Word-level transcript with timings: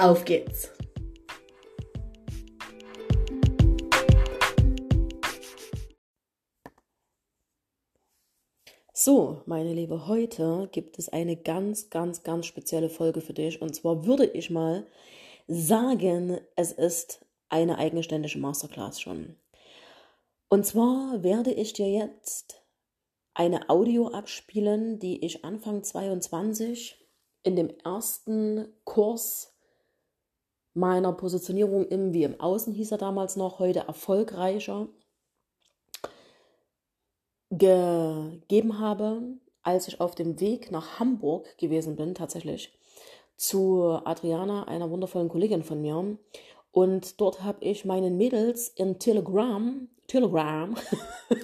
Auf 0.00 0.24
geht's! 0.24 0.70
So, 8.94 9.42
meine 9.44 9.74
Liebe, 9.74 10.06
heute 10.06 10.70
gibt 10.72 10.98
es 10.98 11.10
eine 11.10 11.36
ganz, 11.36 11.90
ganz, 11.90 12.22
ganz 12.22 12.46
spezielle 12.46 12.88
Folge 12.88 13.20
für 13.20 13.34
dich. 13.34 13.60
Und 13.60 13.74
zwar 13.74 14.06
würde 14.06 14.24
ich 14.24 14.48
mal 14.48 14.86
sagen, 15.48 16.40
es 16.56 16.72
ist 16.72 17.26
eine 17.50 17.76
eigenständige 17.76 18.38
Masterclass 18.38 19.02
schon. 19.02 19.36
Und 20.48 20.64
zwar 20.64 21.22
werde 21.22 21.52
ich 21.52 21.74
dir 21.74 21.90
jetzt 21.90 22.62
eine 23.34 23.68
Audio 23.68 24.08
abspielen, 24.08 24.98
die 24.98 25.22
ich 25.22 25.44
Anfang 25.44 25.82
22 25.82 27.06
in 27.42 27.54
dem 27.54 27.68
ersten 27.84 28.66
Kurs 28.84 29.50
meiner 30.74 31.12
Positionierung 31.12 31.86
im 31.88 32.12
wie 32.12 32.24
im 32.24 32.40
Außen 32.40 32.72
hieß 32.72 32.92
er 32.92 32.98
damals 32.98 33.36
noch, 33.36 33.58
heute 33.58 33.80
erfolgreicher 33.80 34.88
gegeben 37.50 38.78
habe, 38.78 39.22
als 39.62 39.88
ich 39.88 40.00
auf 40.00 40.14
dem 40.14 40.40
Weg 40.40 40.70
nach 40.70 41.00
Hamburg 41.00 41.58
gewesen 41.58 41.96
bin, 41.96 42.14
tatsächlich, 42.14 42.72
zu 43.36 43.98
Adriana, 44.04 44.64
einer 44.64 44.90
wundervollen 44.90 45.28
Kollegin 45.28 45.64
von 45.64 45.80
mir. 45.80 46.16
Und 46.72 47.20
dort 47.20 47.42
habe 47.42 47.64
ich 47.64 47.84
meinen 47.84 48.16
Mädels 48.16 48.68
in 48.68 48.98
Telegram, 48.98 49.88
Telegram, 50.06 50.76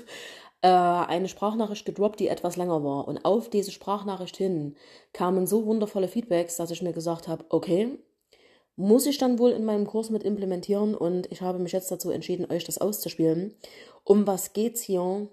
äh, 0.62 0.68
eine 0.68 1.28
Sprachnachricht 1.28 1.84
gedroppt, 1.84 2.20
die 2.20 2.28
etwas 2.28 2.56
länger 2.56 2.84
war. 2.84 3.08
Und 3.08 3.24
auf 3.24 3.50
diese 3.50 3.72
Sprachnachricht 3.72 4.36
hin 4.36 4.76
kamen 5.12 5.46
so 5.46 5.66
wundervolle 5.66 6.06
Feedbacks, 6.06 6.56
dass 6.56 6.70
ich 6.70 6.82
mir 6.82 6.92
gesagt 6.92 7.26
habe, 7.26 7.44
okay, 7.48 7.98
muss 8.76 9.06
ich 9.06 9.18
dann 9.18 9.38
wohl 9.38 9.52
in 9.52 9.64
meinem 9.64 9.86
Kurs 9.86 10.10
mit 10.10 10.22
implementieren 10.22 10.94
und 10.94 11.30
ich 11.32 11.40
habe 11.40 11.58
mich 11.58 11.72
jetzt 11.72 11.90
dazu 11.90 12.10
entschieden, 12.10 12.50
euch 12.50 12.64
das 12.64 12.78
auszuspielen. 12.78 13.56
Um 14.04 14.26
was 14.26 14.52
geht's 14.52 14.82
hier? 14.82 15.28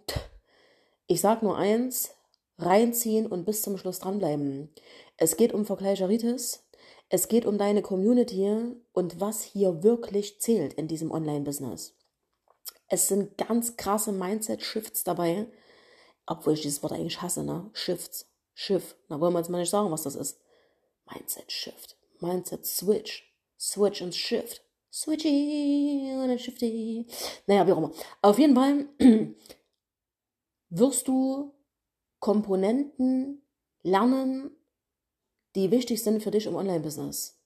Ich 1.08 1.19
sag 1.22 1.44
nur 1.44 1.58
eins, 1.58 2.11
reinziehen 2.58 3.27
und 3.27 3.45
bis 3.45 3.61
zum 3.61 3.77
Schluss 3.77 3.99
dranbleiben. 3.99 4.69
Es 5.17 5.36
geht 5.36 5.53
um 5.53 5.66
Vergleicheritis, 5.66 6.64
es 7.09 7.27
geht 7.27 7.45
um 7.45 7.58
deine 7.58 7.81
Community 7.81 8.75
und 8.94 9.19
was 9.19 9.44
hier 9.44 9.83
wirklich 9.83 10.39
zählt 10.39 10.73
in 10.73 10.88
diesem 10.88 11.11
Online-Business. 11.11 11.95
Es 12.88 13.08
sind 13.08 13.38
ganz 13.38 13.75
krasse 13.75 14.11
Mindset-Shifts 14.11 15.03
dabei, 15.03 15.47
obwohl 16.25 16.53
ich 16.53 16.61
dieses 16.61 16.81
Wort 16.81 16.94
eigentlich 16.94 17.21
hasse, 17.21 17.44
ne? 17.44 17.69
Shifts, 17.73 18.31
Shift. 18.53 18.95
Na, 19.09 19.19
wollen 19.19 19.33
wir 19.33 19.39
jetzt 19.39 19.49
mal 19.49 19.59
nicht 19.59 19.69
sagen, 19.69 19.91
was 19.91 20.03
das 20.03 20.16
ist. 20.16 20.39
Mindset-Shift, 21.11 21.97
Mindset-Switch. 22.19 23.33
Switch 23.64 24.02
und 24.02 24.14
Shift. 24.14 24.61
Switchy 24.92 26.14
und 26.16 26.39
Shifty. 26.39 27.08
Naja, 27.47 27.66
wie 27.66 27.72
auch 27.72 27.78
immer. 27.78 27.92
Auf 28.22 28.38
jeden 28.38 28.55
Fall 28.55 28.89
wirst 30.70 31.08
du 31.08 31.54
Komponenten 32.20 33.42
lernen, 33.82 34.52
die 35.55 35.71
wichtig 35.71 36.04
sind 36.04 36.21
für 36.21 36.32
dich 36.32 36.45
im 36.45 36.55
Online-Business. 36.55 37.39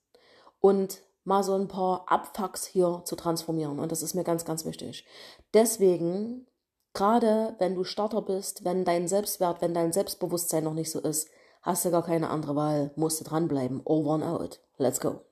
Und 0.60 1.04
mal 1.24 1.44
so 1.44 1.54
ein 1.54 1.68
paar 1.68 2.06
Abfucks 2.08 2.66
hier 2.66 3.04
zu 3.06 3.16
transformieren. 3.16 3.80
Und 3.80 3.92
das 3.92 4.02
ist 4.02 4.16
mir 4.16 4.24
ganz, 4.24 4.44
ganz 4.44 4.66
wichtig. 4.66 5.06
Deswegen, 5.54 6.48
gerade 6.94 7.56
wenn 7.60 7.76
du 7.76 7.84
Starter 7.84 8.24
bist, 8.24 8.66
wenn 8.66 8.86
dein 8.86 9.08
Selbstwert, 9.08 9.62
wenn 9.62 9.74
dein 9.74 9.94
Selbstbewusstsein 9.94 10.64
noch 10.64 10.74
nicht 10.74 10.92
so 10.92 11.00
ist, 11.00 11.30
hast 11.62 11.86
du 11.86 11.92
gar 11.92 12.04
keine 12.04 12.30
andere 12.30 12.56
Wahl, 12.56 12.92
musst 12.96 13.20
du 13.20 13.24
dranbleiben. 13.24 13.82
Over 13.86 14.14
and 14.16 14.24
out. 14.24 14.60
Let's 14.78 15.00
go. 15.00 15.27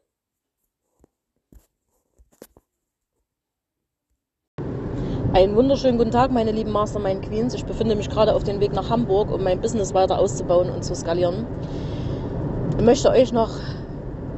Einen 5.35 5.57
wunderschönen 5.57 5.97
guten 5.97 6.11
Tag, 6.11 6.31
meine 6.31 6.53
lieben 6.53 6.71
Mastermind 6.71 7.23
Queens. 7.23 7.53
Ich 7.55 7.65
befinde 7.65 7.97
mich 7.97 8.09
gerade 8.09 8.33
auf 8.33 8.45
dem 8.45 8.61
Weg 8.61 8.71
nach 8.71 8.89
Hamburg, 8.89 9.29
um 9.33 9.43
mein 9.43 9.59
Business 9.59 9.93
weiter 9.93 10.17
auszubauen 10.17 10.69
und 10.69 10.85
zu 10.85 10.95
skalieren. 10.95 11.45
Ich 12.77 12.85
möchte 12.85 13.09
euch 13.09 13.33
noch 13.33 13.49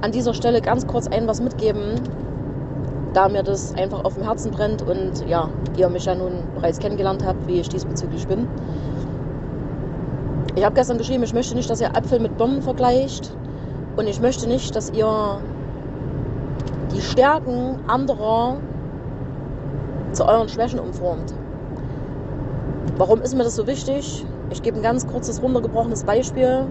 an 0.01 0.11
dieser 0.11 0.33
Stelle 0.33 0.59
ganz 0.59 0.87
kurz 0.87 1.07
ein 1.07 1.27
was 1.27 1.39
mitgeben, 1.39 2.01
da 3.13 3.29
mir 3.29 3.43
das 3.43 3.75
einfach 3.75 4.05
auf 4.05 4.15
dem 4.15 4.23
Herzen 4.23 4.49
brennt 4.49 4.81
und 4.81 5.23
ja, 5.29 5.51
ihr 5.77 5.87
mich 5.89 6.05
ja 6.05 6.15
nun 6.15 6.31
bereits 6.55 6.79
kennengelernt 6.79 7.23
habt, 7.23 7.47
wie 7.47 7.59
ich 7.59 7.69
diesbezüglich 7.69 8.27
bin. 8.27 8.47
Ich 10.55 10.65
habe 10.65 10.73
gestern 10.73 10.97
geschrieben, 10.97 11.21
ich 11.21 11.33
möchte 11.35 11.53
nicht, 11.53 11.69
dass 11.69 11.79
ihr 11.79 11.95
Äpfel 11.95 12.19
mit 12.19 12.39
Birnen 12.39 12.63
vergleicht 12.63 13.37
und 13.97 14.07
ich 14.07 14.19
möchte 14.19 14.49
nicht, 14.49 14.75
dass 14.75 14.89
ihr 14.89 15.41
die 16.95 17.01
Stärken 17.01 17.81
anderer 17.85 18.57
zu 20.17 20.27
euren 20.27 20.49
Schwächen 20.49 20.79
umformt. 20.79 21.31
Warum 22.97 23.21
ist 23.21 23.35
mir 23.35 23.43
das 23.43 23.55
so 23.55 23.67
wichtig? 23.67 24.25
Ich 24.49 24.63
gebe 24.63 24.77
ein 24.77 24.83
ganz 24.83 25.05
kurzes, 25.05 25.41
runtergebrochenes 25.43 26.03
Beispiel. 26.03 26.65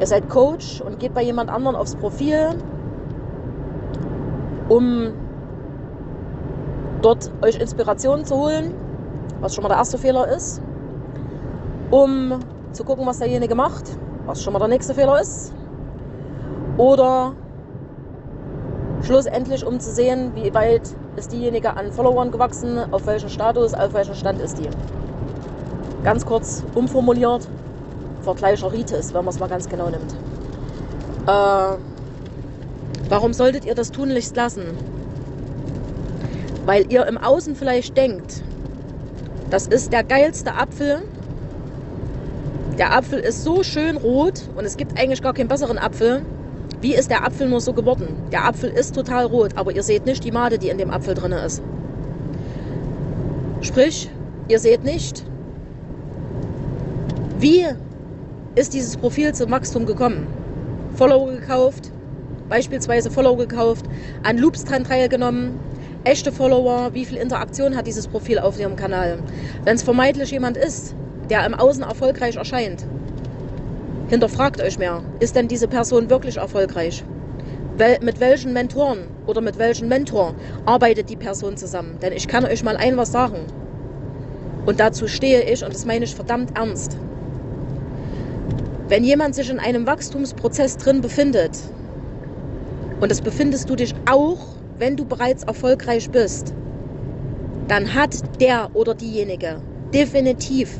Ihr 0.00 0.06
seid 0.06 0.28
Coach 0.30 0.80
und 0.80 0.98
geht 0.98 1.12
bei 1.12 1.22
jemand 1.22 1.50
anderen 1.50 1.76
aufs 1.76 1.94
Profil, 1.94 2.54
um 4.70 5.12
dort 7.02 7.30
euch 7.42 7.60
Inspiration 7.60 8.24
zu 8.24 8.36
holen, 8.36 8.72
was 9.40 9.54
schon 9.54 9.62
mal 9.62 9.68
der 9.68 9.78
erste 9.78 9.98
Fehler 9.98 10.26
ist, 10.28 10.62
um 11.90 12.40
zu 12.72 12.84
gucken, 12.84 13.06
was 13.06 13.18
derjenige 13.18 13.54
macht, 13.54 13.84
was 14.24 14.42
schon 14.42 14.54
mal 14.54 14.58
der 14.58 14.68
nächste 14.68 14.94
Fehler 14.94 15.20
ist, 15.20 15.52
oder 16.78 17.32
schlussendlich 19.02 19.66
um 19.66 19.78
zu 19.80 19.90
sehen, 19.90 20.32
wie 20.34 20.52
weit 20.54 20.96
ist 21.16 21.32
diejenige 21.32 21.76
an 21.76 21.92
Followern 21.92 22.30
gewachsen, 22.30 22.78
auf 22.92 23.06
welchem 23.06 23.28
Status, 23.28 23.74
auf 23.74 23.92
welchem 23.94 24.14
Stand 24.14 24.40
ist 24.40 24.58
die. 24.58 24.68
Ganz 26.04 26.24
kurz 26.24 26.62
umformuliert, 26.74 27.48
Vergleicheritis, 28.22 29.14
wenn 29.14 29.24
man 29.24 29.34
es 29.34 29.40
mal 29.40 29.48
ganz 29.48 29.68
genau 29.68 29.88
nimmt. 29.88 30.12
Äh, 31.26 31.78
warum 33.08 33.32
solltet 33.32 33.64
ihr 33.64 33.74
das 33.74 33.90
tunlichst 33.90 34.36
lassen? 34.36 34.76
Weil 36.64 36.92
ihr 36.92 37.06
im 37.06 37.18
Außen 37.18 37.56
vielleicht 37.56 37.96
denkt, 37.96 38.42
das 39.50 39.66
ist 39.66 39.92
der 39.92 40.02
geilste 40.04 40.54
Apfel. 40.54 41.02
Der 42.78 42.94
Apfel 42.94 43.20
ist 43.20 43.44
so 43.44 43.62
schön 43.62 43.96
rot 43.96 44.42
und 44.56 44.64
es 44.64 44.76
gibt 44.76 44.98
eigentlich 44.98 45.22
gar 45.22 45.32
keinen 45.32 45.48
besseren 45.48 45.78
Apfel. 45.78 46.22
Wie 46.86 46.94
ist 46.94 47.10
der 47.10 47.24
Apfel 47.24 47.48
nur 47.48 47.60
so 47.60 47.72
geworden? 47.72 48.06
Der 48.30 48.46
Apfel 48.46 48.70
ist 48.70 48.94
total 48.94 49.24
rot, 49.24 49.56
aber 49.56 49.72
ihr 49.72 49.82
seht 49.82 50.06
nicht 50.06 50.22
die 50.22 50.30
Made, 50.30 50.56
die 50.56 50.68
in 50.68 50.78
dem 50.78 50.92
Apfel 50.92 51.14
drin 51.14 51.32
ist. 51.32 51.60
Sprich, 53.60 54.08
ihr 54.46 54.60
seht 54.60 54.84
nicht, 54.84 55.24
wie 57.40 57.66
ist 58.54 58.72
dieses 58.72 58.96
Profil 58.96 59.34
zum 59.34 59.50
Wachstum 59.50 59.84
gekommen. 59.84 60.28
Follower 60.94 61.32
gekauft, 61.32 61.90
beispielsweise 62.48 63.10
Follower 63.10 63.38
gekauft, 63.38 63.86
an 64.22 64.38
Loops 64.38 64.64
dran 64.64 64.84
teilgenommen, 64.84 65.58
echte 66.04 66.30
Follower, 66.30 66.90
wie 66.92 67.04
viel 67.04 67.18
Interaktion 67.18 67.74
hat 67.74 67.88
dieses 67.88 68.06
Profil 68.06 68.38
auf 68.38 68.60
ihrem 68.60 68.76
Kanal. 68.76 69.18
Wenn 69.64 69.74
es 69.74 69.82
vermeintlich 69.82 70.30
jemand 70.30 70.56
ist, 70.56 70.94
der 71.30 71.44
im 71.46 71.54
Außen 71.54 71.82
erfolgreich 71.82 72.36
erscheint, 72.36 72.86
Hinterfragt 74.08 74.60
euch 74.60 74.78
mehr, 74.78 75.02
ist 75.18 75.34
denn 75.34 75.48
diese 75.48 75.66
Person 75.66 76.08
wirklich 76.08 76.36
erfolgreich? 76.36 77.02
Wel 77.76 77.98
mit 78.02 78.20
welchen 78.20 78.52
Mentoren 78.52 79.08
oder 79.26 79.40
mit 79.40 79.58
welchem 79.58 79.88
Mentor 79.88 80.32
arbeitet 80.64 81.10
die 81.10 81.16
Person 81.16 81.56
zusammen? 81.56 81.98
Denn 82.00 82.12
ich 82.12 82.28
kann 82.28 82.44
euch 82.44 82.62
mal 82.62 82.76
ein 82.76 82.96
was 82.96 83.10
sagen. 83.10 83.46
Und 84.64 84.78
dazu 84.78 85.08
stehe 85.08 85.42
ich 85.42 85.64
und 85.64 85.74
das 85.74 85.84
meine 85.84 86.04
ich 86.04 86.14
verdammt 86.14 86.56
ernst. 86.56 86.96
Wenn 88.88 89.02
jemand 89.02 89.34
sich 89.34 89.50
in 89.50 89.58
einem 89.58 89.86
Wachstumsprozess 89.86 90.76
drin 90.76 91.00
befindet, 91.00 91.58
und 93.00 93.10
das 93.10 93.20
befindest 93.20 93.68
du 93.68 93.74
dich 93.74 93.92
auch, 94.08 94.38
wenn 94.78 94.96
du 94.96 95.04
bereits 95.04 95.42
erfolgreich 95.42 96.10
bist, 96.10 96.54
dann 97.66 97.92
hat 97.94 98.40
der 98.40 98.70
oder 98.74 98.94
diejenige 98.94 99.56
definitiv, 99.92 100.78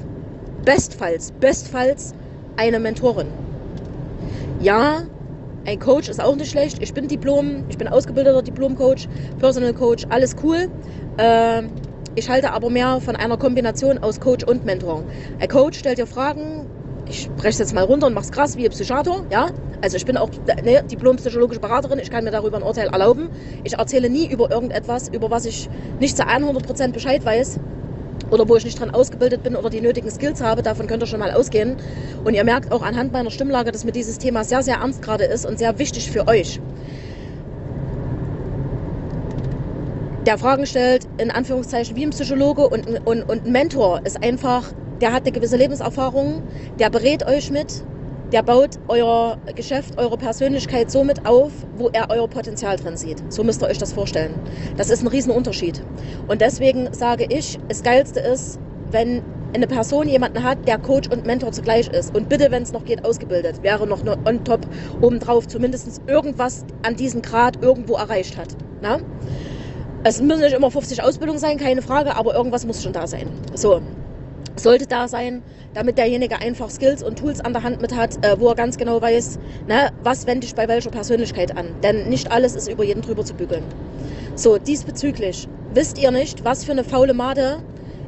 bestfalls, 0.65 1.33
bestfalls 1.33 2.15
eine 2.57 2.81
Mentorin. 2.81 3.29
Ja, 4.61 5.03
ein 5.67 5.79
Coach 5.81 6.09
ist 6.09 6.23
auch 6.23 6.37
nicht 6.37 6.51
schlecht. 6.51 6.83
Ich 6.83 6.95
bin 6.95 7.09
Diplom, 7.09 7.65
ich 7.69 7.77
bin 7.77 7.89
ausgebildeter 7.89 8.43
Diplom-Coach, 8.43 9.09
Personal 9.39 9.75
Coach, 9.75 10.07
alles 10.09 10.37
cool. 10.43 10.69
Äh, 11.19 11.63
ich 12.15 12.31
halte 12.31 12.53
aber 12.53 12.71
mehr 12.71 13.01
von 13.01 13.17
einer 13.17 13.37
Kombination 13.37 13.99
aus 13.99 14.21
Coach 14.21 14.45
und 14.45 14.65
Mentor. 14.65 15.03
Ein 15.39 15.49
Coach 15.49 15.79
stellt 15.79 15.99
dir 15.99 16.07
Fragen, 16.07 16.67
ich 17.09 17.29
breche 17.31 17.59
jetzt 17.59 17.75
mal 17.75 17.85
runter 17.85 18.07
und 18.07 18.15
mache 18.15 18.25
es 18.25 18.33
krass 18.33 18.57
wie 18.57 18.65
ein 18.65 18.71
Psychiater, 18.71 19.25
ja. 19.31 19.49
Also 19.83 19.97
ich 19.97 20.07
bin 20.07 20.17
auch 20.17 20.31
ne, 20.65 20.83
Diplom-psychologische 20.85 21.61
Beraterin, 21.61 21.99
ich 21.99 22.11
kann 22.11 22.25
mir 22.25 22.31
darüber 22.31 22.57
ein 22.57 22.63
Urteil 22.63 22.89
erlauben. 22.89 23.29
Ich 23.65 23.75
erzähle 23.75 24.09
nie 24.09 24.27
über 24.31 24.51
irgendetwas, 24.51 25.09
über 25.09 25.31
was 25.31 25.45
ich 25.45 25.69
nicht 26.01 26.17
zu 26.17 26.23
100% 26.25 26.93
Bescheid 26.93 27.25
weiß 27.25 27.61
oder 28.31 28.49
wo 28.49 28.57
ich 28.57 28.65
nicht 28.65 28.81
dran 28.81 28.91
ausgebildet 28.91 29.43
bin 29.43 29.57
oder 29.57 29.71
die 29.71 29.81
nötigen 29.81 30.11
Skills 30.11 30.41
habe, 30.41 30.63
davon 30.63 30.87
könnt 30.87 31.03
ihr 31.03 31.07
schon 31.07 31.21
mal 31.21 31.33
ausgehen. 31.33 31.77
Und 32.25 32.35
ihr 32.35 32.45
merkt 32.45 32.73
auch 32.73 32.83
anhand 32.83 33.13
meiner 33.13 33.31
Stimmlage, 33.31 33.73
dass 33.73 33.85
mir 33.85 33.93
dieses 33.93 34.19
Thema 34.19 34.45
sehr, 34.45 34.63
sehr 34.63 34.77
ernst 34.77 35.03
gerade 35.03 35.25
ist 35.25 35.47
und 35.47 35.59
sehr 35.59 35.79
wichtig 35.79 36.11
für 36.11 36.27
euch. 36.27 36.61
Der 40.27 40.39
Fragen 40.39 40.67
stellt, 40.67 41.07
in 41.19 41.31
Anführungszeichen, 41.31 41.95
wie 41.95 42.05
ein 42.05 42.11
Psychologe 42.11 42.69
und, 42.69 42.89
und, 43.07 43.23
und 43.23 43.47
ein 43.47 43.53
Mentor 43.53 44.01
ist 44.05 44.21
einfach, 44.25 44.73
der 45.01 45.13
hat 45.13 45.23
eine 45.23 45.31
gewisse 45.31 45.57
Lebenserfahrung, 45.57 46.43
der 46.81 46.91
berät 46.91 47.25
euch 47.27 47.53
mit, 47.53 47.85
der 48.33 48.43
baut 48.43 48.71
euer 48.89 49.39
Geschäft, 49.55 49.99
eure 49.99 50.17
Persönlichkeit 50.17 50.91
so 50.91 51.05
mit 51.05 51.27
auf, 51.27 51.53
wo 51.77 51.89
er 51.89 52.11
euer 52.11 52.29
Potenzial 52.29 52.77
drin 52.77 52.97
sieht. 52.97 53.23
So 53.33 53.45
müsst 53.45 53.63
ihr 53.63 53.69
euch 53.69 53.79
das 53.79 53.93
vorstellen. 53.93 54.35
Das 54.77 54.91
ist 54.91 55.03
ein 55.03 55.09
Riesenunterschied. 55.09 55.83
Und 56.27 56.41
deswegen 56.41 56.93
sage 56.93 57.27
ich, 57.29 57.59
das 57.69 57.83
Geilste 57.83 58.21
ist, 58.21 58.59
wenn 58.91 59.23
eine 59.55 59.67
Person 59.67 60.09
jemanden 60.09 60.43
hat, 60.43 60.67
der 60.67 60.79
Coach 60.79 61.09
und 61.09 61.25
Mentor 61.25 61.53
zugleich 61.53 61.89
ist. 61.89 62.15
Und 62.15 62.29
bitte, 62.29 62.51
wenn 62.51 62.63
es 62.63 62.73
noch 62.73 62.85
geht, 62.85 63.05
ausgebildet. 63.05 63.63
Wäre 63.63 63.87
noch 63.87 64.05
on 64.05 64.45
top 64.45 64.67
obendrauf 65.01 65.47
zumindest 65.47 66.03
irgendwas 66.07 66.65
an 66.83 66.97
diesem 66.97 67.23
Grad 67.23 67.63
irgendwo 67.63 67.95
erreicht 67.95 68.37
hat. 68.37 68.49
Na? 68.83 68.99
Es 70.03 70.21
müssen 70.21 70.43
nicht 70.43 70.55
immer 70.55 70.71
50 70.71 71.03
Ausbildungen 71.03 71.39
sein, 71.39 71.59
keine 71.59 71.83
Frage, 71.83 72.17
aber 72.17 72.35
irgendwas 72.35 72.67
muss 72.67 72.83
schon 72.83 72.93
da 72.93 73.07
sein. 73.07 73.29
So, 73.55 73.81
sollte 74.57 74.87
da 74.87 75.09
sein, 75.09 75.43
damit 75.75 75.99
derjenige 75.99 76.41
einfach 76.41 76.71
Skills 76.71 77.03
und 77.03 77.19
Tools 77.19 77.41
an 77.41 77.53
der 77.53 77.63
Hand 77.63 77.81
mit 77.81 77.95
hat, 77.95 78.25
äh, 78.25 78.39
wo 78.41 78.49
er 78.49 78.55
ganz 78.55 78.77
genau 78.77 79.01
weiß, 79.01 79.39
ne, 79.69 79.91
was 80.03 80.27
wende 80.27 80.47
ich 80.47 80.55
bei 80.55 80.69
welcher 80.69 80.91
Persönlichkeit 80.91 81.57
an. 81.57 81.67
Denn 81.83 82.09
nicht 82.09 82.33
alles 82.33 82.55
ist 82.55 82.69
über 82.69 82.85
jeden 82.85 83.03
drüber 83.03 83.25
zu 83.25 83.35
bügeln. 83.35 83.65
So, 84.35 84.59
diesbezüglich 84.59 85.49
wisst 85.73 85.99
ihr 85.99 86.11
nicht, 86.11 86.45
was 86.45 86.65
für 86.65 86.73
eine 86.73 86.85
faule 86.85 87.15
Made 87.15 87.59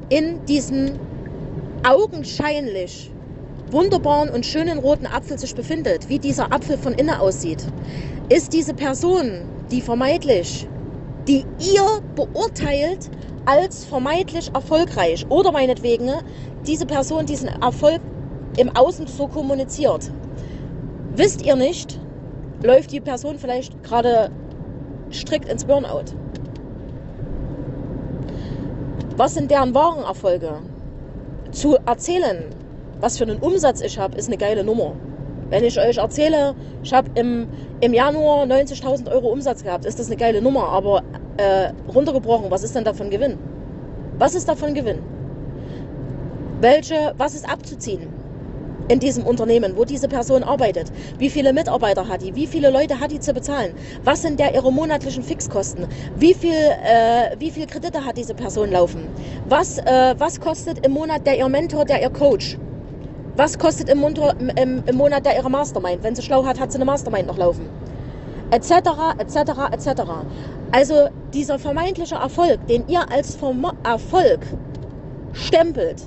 in 0.09 0.45
diesem 0.47 0.93
augenscheinlich 1.83 3.11
wunderbaren 3.71 4.31
und 4.31 4.47
schönen 4.47 4.79
roten 4.79 5.07
Apfel 5.07 5.39
sich 5.39 5.55
befindet, 5.55 6.09
wie 6.09 6.19
dieser 6.19 6.53
Apfel 6.53 6.79
von 6.79 6.95
innen 6.95 7.15
aussieht. 7.15 7.65
Ist 8.29 8.53
diese 8.53 8.75
Person, 8.75 9.43
die 9.71 9.81
vermeintlich, 9.81 10.67
die 11.27 11.45
ihr 11.61 12.03
beurteilt, 12.15 13.11
als 13.49 13.87
vermeintlich 13.87 14.51
erfolgreich 14.55 15.25
oder 15.31 15.53
meinetwegen 15.53 16.11
diese 16.67 16.85
Person 16.85 17.25
diesen 17.25 17.49
Erfolg 17.49 18.01
im 18.59 18.77
Außen 18.77 19.07
so 19.07 19.27
kommuniziert. 19.27 20.13
Wisst 21.15 21.47
ihr 21.47 21.57
nicht, 21.57 21.99
läuft 22.63 22.93
die 22.93 23.01
Person 23.01 23.39
vielleicht 23.39 23.83
gerade 23.83 24.31
strikt 25.11 25.49
ins 25.49 25.65
Burnout? 25.65 26.13
Was 29.17 29.33
sind 29.33 29.51
deren 29.51 29.75
wahren 29.75 30.05
Erfolge? 30.05 30.59
Zu 31.51 31.77
erzählen, 31.87 32.51
was 33.01 33.17
für 33.17 33.25
einen 33.25 33.39
Umsatz 33.39 33.81
ich 33.81 33.99
habe, 33.99 34.19
ist 34.19 34.29
eine 34.29 34.37
geile 34.37 34.63
Nummer. 34.63 34.93
Wenn 35.49 35.65
ich 35.65 35.81
euch 35.81 35.97
erzähle, 35.97 36.55
ich 36.83 36.93
habe 36.93 37.09
im, 37.15 37.49
im 37.81 37.95
Januar 37.95 38.45
90.000 38.45 39.11
Euro 39.11 39.29
Umsatz 39.29 39.63
gehabt, 39.63 39.87
ist 39.87 39.99
das 39.99 40.09
eine 40.09 40.17
geile 40.17 40.43
Nummer. 40.43 40.69
Aber 40.69 41.03
äh, 41.39 41.73
runtergebrochen, 41.89 42.51
was 42.51 42.63
ist 42.63 42.75
denn 42.75 42.85
davon 42.85 43.11
Gewinn? 43.11 43.39
Was 44.19 44.35
ist 44.35 44.49
davon 44.49 44.75
Gewinn? 44.75 44.99
Welche, 46.61 47.15
was 47.17 47.35
ist 47.35 47.49
abzuziehen 47.49 48.09
in 48.89 48.99
diesem 48.99 49.25
Unternehmen, 49.25 49.77
wo 49.77 49.85
diese 49.85 50.09
Person 50.09 50.43
arbeitet? 50.43 50.91
Wie 51.19 51.31
viele 51.31 51.53
Mitarbeiter 51.53 52.09
hat 52.09 52.23
die? 52.23 52.35
Wie 52.35 52.49
viele 52.49 52.71
Leute 52.71 52.99
hat 52.99 53.13
die 53.13 53.21
zu 53.21 53.33
bezahlen? 53.33 53.75
Was 54.03 54.23
sind 54.23 54.41
der 54.41 54.55
ihre 54.55 54.73
monatlichen 54.73 55.23
Fixkosten? 55.23 55.87
Wie 56.17 56.35
viel, 56.35 56.51
äh, 56.53 57.37
wie 57.39 57.51
viel 57.51 57.67
Kredite 57.67 58.05
hat 58.05 58.17
diese 58.17 58.35
Person 58.35 58.73
laufen? 58.73 59.07
Was, 59.49 59.79
äh, 59.79 60.15
was 60.19 60.41
kostet 60.41 60.85
im 60.85 60.93
Monat 60.93 61.27
der 61.27 61.39
ihr 61.39 61.49
Mentor, 61.49 61.85
der 61.85 62.03
ihr 62.03 62.11
Coach? 62.11 62.59
Was 63.37 63.57
kostet 63.57 63.89
im, 63.89 63.99
Montor, 63.99 64.35
im, 64.41 64.83
im 64.85 64.97
Monat 64.97 65.25
der 65.25 65.37
ihre 65.37 65.49
Mastermind? 65.49 66.03
Wenn 66.03 66.17
sie 66.17 66.23
schlau 66.23 66.45
hat, 66.45 66.59
hat 66.59 66.73
sie 66.73 66.79
eine 66.79 66.85
Mastermind 66.87 67.29
noch 67.29 67.39
laufen. 67.39 67.69
Etc., 68.51 68.73
etc., 69.19 69.37
etc. 69.71 70.03
Also 70.71 71.09
dieser 71.33 71.59
vermeintliche 71.59 72.17
Erfolg, 72.17 72.67
den 72.67 72.87
ihr 72.89 73.11
als 73.11 73.37
Vermo 73.37 73.71
Erfolg 73.85 74.41
stempelt, 75.33 76.03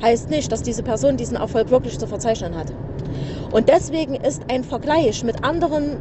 heißt 0.00 0.30
nicht, 0.30 0.50
dass 0.50 0.62
diese 0.62 0.82
Person 0.82 1.18
diesen 1.18 1.36
Erfolg 1.36 1.70
wirklich 1.70 1.98
zu 1.98 2.06
verzeichnen 2.06 2.56
hat. 2.56 2.72
Und 3.52 3.68
deswegen 3.68 4.14
ist 4.14 4.42
ein 4.48 4.64
Vergleich 4.64 5.22
mit 5.24 5.44
anderen 5.44 5.98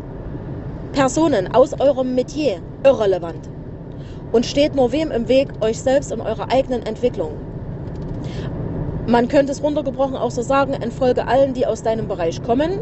Personen 0.94 1.54
aus 1.54 1.80
eurem 1.80 2.16
Metier 2.16 2.62
irrelevant 2.86 3.50
und 4.32 4.46
steht 4.46 4.74
nur 4.74 4.94
wem 4.94 5.12
im 5.12 5.28
Weg, 5.28 5.50
euch 5.60 5.80
selbst 5.82 6.14
in 6.14 6.22
eurer 6.22 6.50
eigenen 6.50 6.86
Entwicklung. 6.86 7.32
Man 9.06 9.28
könnte 9.28 9.52
es 9.52 9.62
runtergebrochen 9.62 10.16
auch 10.16 10.32
so 10.32 10.42
sagen, 10.42 10.74
entfolge 10.74 11.28
allen, 11.28 11.54
die 11.54 11.66
aus 11.66 11.84
deinem 11.84 12.08
Bereich 12.08 12.42
kommen 12.42 12.80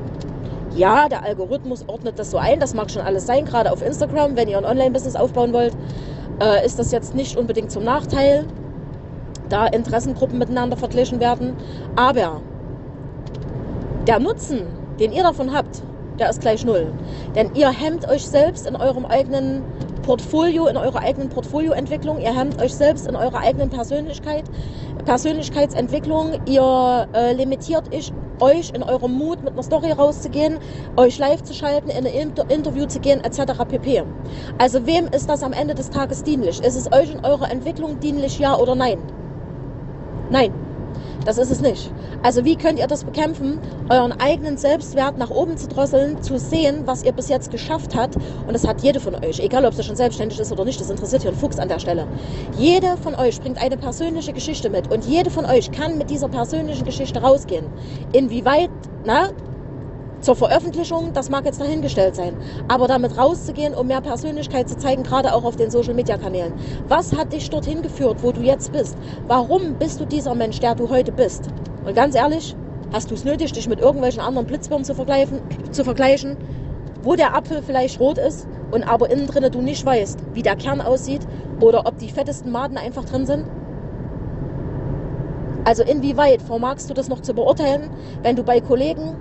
ja, 0.76 1.10
der 1.10 1.24
Algorithmus 1.24 1.84
ordnet 1.88 2.20
das 2.20 2.32
so 2.32 2.38
ein, 2.38 2.60
das 2.60 2.74
mag 2.74 2.92
schon 2.92 3.02
alles 3.02 3.26
sein, 3.26 3.46
gerade 3.46 3.72
auf 3.72 3.82
Instagram, 3.82 4.36
wenn 4.36 4.48
ihr 4.48 4.58
ein 4.58 4.66
Online-Business 4.66 5.16
aufbauen 5.16 5.54
wollt, 5.54 5.74
äh, 6.42 6.66
ist 6.66 6.80
das 6.80 6.92
jetzt 6.92 7.16
nicht 7.16 7.38
unbedingt 7.38 7.72
zum 7.72 7.84
Nachteil, 7.84 8.46
da 9.50 9.66
Interessengruppen 9.68 10.38
miteinander 10.38 10.78
verglichen 10.78 11.20
werden. 11.20 11.56
Aber 11.96 12.42
der 14.08 14.20
Nutzen, 14.20 14.62
den 15.00 15.12
ihr 15.12 15.24
davon 15.24 15.54
habt, 15.54 15.82
der 16.20 16.30
ist 16.30 16.42
gleich 16.42 16.66
null. 16.66 16.92
Denn 17.36 17.52
ihr 17.56 17.70
hemmt 17.70 18.08
euch 18.08 18.28
selbst 18.28 18.68
in 18.68 18.76
eurem 18.76 19.06
eigenen 19.06 19.64
Portfolio, 20.10 20.66
in 20.66 20.76
eurer 20.76 21.04
eigenen 21.04 21.30
Portfolioentwicklung, 21.30 22.20
ihr 22.20 22.36
hemmt 22.36 22.60
euch 22.60 22.74
selbst 22.74 23.08
in 23.08 23.16
eurer 23.16 23.42
eigenen 23.42 23.70
Persönlichkeit, 23.70 24.44
Persönlichkeitsentwicklung, 25.06 26.40
ihr 26.48 27.08
äh, 27.14 27.34
limitiert 27.34 27.94
ich, 27.94 28.12
euch 28.40 28.72
in 28.74 28.82
eurem 28.82 29.12
Mut 29.12 29.44
mit 29.44 29.54
einer 29.54 29.62
Story 29.62 29.92
rauszugehen, 29.92 30.58
euch 30.98 31.20
live 31.20 31.44
zu 31.44 31.54
schalten, 31.54 31.92
in 31.92 32.08
ein 32.08 32.12
Inter 32.12 32.50
Interview 32.50 32.88
zu 32.88 33.00
gehen, 33.00 33.24
etc. 33.24 33.54
pp. 33.68 34.02
Also 34.58 34.88
wem 34.88 35.06
ist 35.10 35.30
das 35.30 35.44
am 35.44 35.54
Ende 35.54 35.76
des 35.76 35.92
Tages 35.92 36.24
dienlich? 36.24 36.60
Ist 36.60 36.76
es 36.76 36.92
euch 36.92 37.14
in 37.14 37.24
eurer 37.24 37.52
Entwicklung 37.52 38.00
dienlich, 38.00 38.40
ja 38.40 38.58
oder 38.58 38.74
nein? 38.74 38.98
Nein. 40.32 40.69
Das 41.26 41.38
ist 41.38 41.52
es 41.52 41.62
nicht. 41.62 41.92
Also 42.24 42.46
wie 42.46 42.56
könnt 42.56 42.80
ihr 42.80 42.88
das 42.88 43.04
bekämpfen, 43.04 43.60
euren 43.90 44.14
eigenen 44.14 44.58
Selbstwert 44.58 45.18
nach 45.18 45.30
oben 45.30 45.58
zu 45.58 45.68
drosseln, 45.68 46.22
zu 46.22 46.40
sehen, 46.40 46.84
was 46.86 47.04
ihr 47.04 47.12
bis 47.12 47.30
jetzt 47.30 47.52
geschafft 47.52 47.96
habt. 47.96 48.16
Und 48.16 48.54
das 48.54 48.68
hat 48.68 48.82
jede 48.82 49.00
von 49.00 49.16
euch, 49.16 49.40
egal 49.40 49.66
ob 49.66 49.74
sie 49.74 49.84
schon 49.84 49.96
selbstständig 49.96 50.40
ist 50.40 50.52
oder 50.52 50.66
nicht, 50.66 50.80
das 50.80 50.90
interessiert 50.90 51.22
hier 51.22 51.32
einen 51.32 51.40
Fuchs 51.40 51.60
an 51.60 51.68
der 51.68 51.80
Stelle. 51.80 52.08
Jede 52.58 52.98
von 52.98 53.16
euch 53.16 53.40
bringt 53.42 53.62
eine 53.62 53.78
persönliche 53.78 54.34
Geschichte 54.34 54.70
mit 54.70 54.92
und 54.92 55.06
jede 55.06 55.30
von 55.30 55.46
euch 55.46 55.72
kann 55.72 55.98
mit 55.98 56.10
dieser 56.10 56.30
persönlichen 56.30 56.86
Geschichte 56.86 57.22
rausgehen. 57.22 57.66
Inwieweit, 58.14 58.70
na, 59.06 59.30
zur 60.22 60.36
Veröffentlichung, 60.36 61.14
das 61.14 61.30
mag 61.30 61.46
jetzt 61.46 61.62
dahingestellt 61.62 62.16
sein. 62.16 62.36
Aber 62.68 62.88
damit 62.88 63.18
rauszugehen, 63.18 63.74
um 63.74 63.88
mehr 63.88 64.02
Persönlichkeit 64.02 64.68
zu 64.68 64.78
zeigen, 64.78 65.04
gerade 65.04 65.34
auch 65.34 65.44
auf 65.44 65.56
den 65.56 65.72
Social-Media-Kanälen. 65.72 66.54
Was 66.88 67.16
hat 67.16 67.32
dich 67.34 67.50
dorthin 67.50 67.82
geführt, 67.82 68.22
wo 68.22 68.32
du 68.32 68.42
jetzt 68.42 68.72
bist? 68.72 68.98
Warum 69.28 69.76
bist 69.76 70.00
du 70.00 70.06
dieser 70.06 70.36
Mensch, 70.36 70.60
der 70.60 70.76
du 70.76 70.90
heute 70.90 71.12
bist? 71.12 71.50
Und 71.86 71.96
ganz 71.96 72.16
ehrlich, 72.16 72.56
hast 72.92 73.12
du 73.12 73.16
es 73.16 73.24
nötig, 73.24 73.54
dich 73.54 73.68
mit 73.68 73.80
irgendwelchen 73.80 74.22
anderen 74.22 74.48
Blitzbirnen 74.48 74.84
zu 74.84 74.96
vergleichen, 74.96 75.42
zu 75.72 75.84
vergleichen, 75.84 76.38
wo 77.02 77.16
der 77.16 77.36
Apfel 77.36 77.62
vielleicht 77.62 78.00
rot 78.00 78.18
ist 78.18 78.48
und 78.72 78.84
aber 78.84 79.10
innen 79.10 79.28
drin 79.28 79.50
du 79.52 79.62
nicht 79.62 79.86
weißt, 79.86 80.20
wie 80.34 80.42
der 80.42 80.56
Kern 80.56 80.82
aussieht 80.82 81.22
oder 81.62 81.86
ob 81.86 81.98
die 81.98 82.10
fettesten 82.10 82.52
Maden 82.52 82.78
einfach 82.78 83.06
drin 83.06 83.26
sind? 83.26 83.46
Also 85.64 85.84
inwieweit 85.84 86.42
vermagst 86.42 86.90
du 86.90 86.94
das 86.94 87.10
noch 87.10 87.22
zu 87.22 87.34
beurteilen, 87.34 87.90
wenn 88.24 88.36
du 88.36 88.44
bei 88.44 88.60
Kollegen 88.60 89.16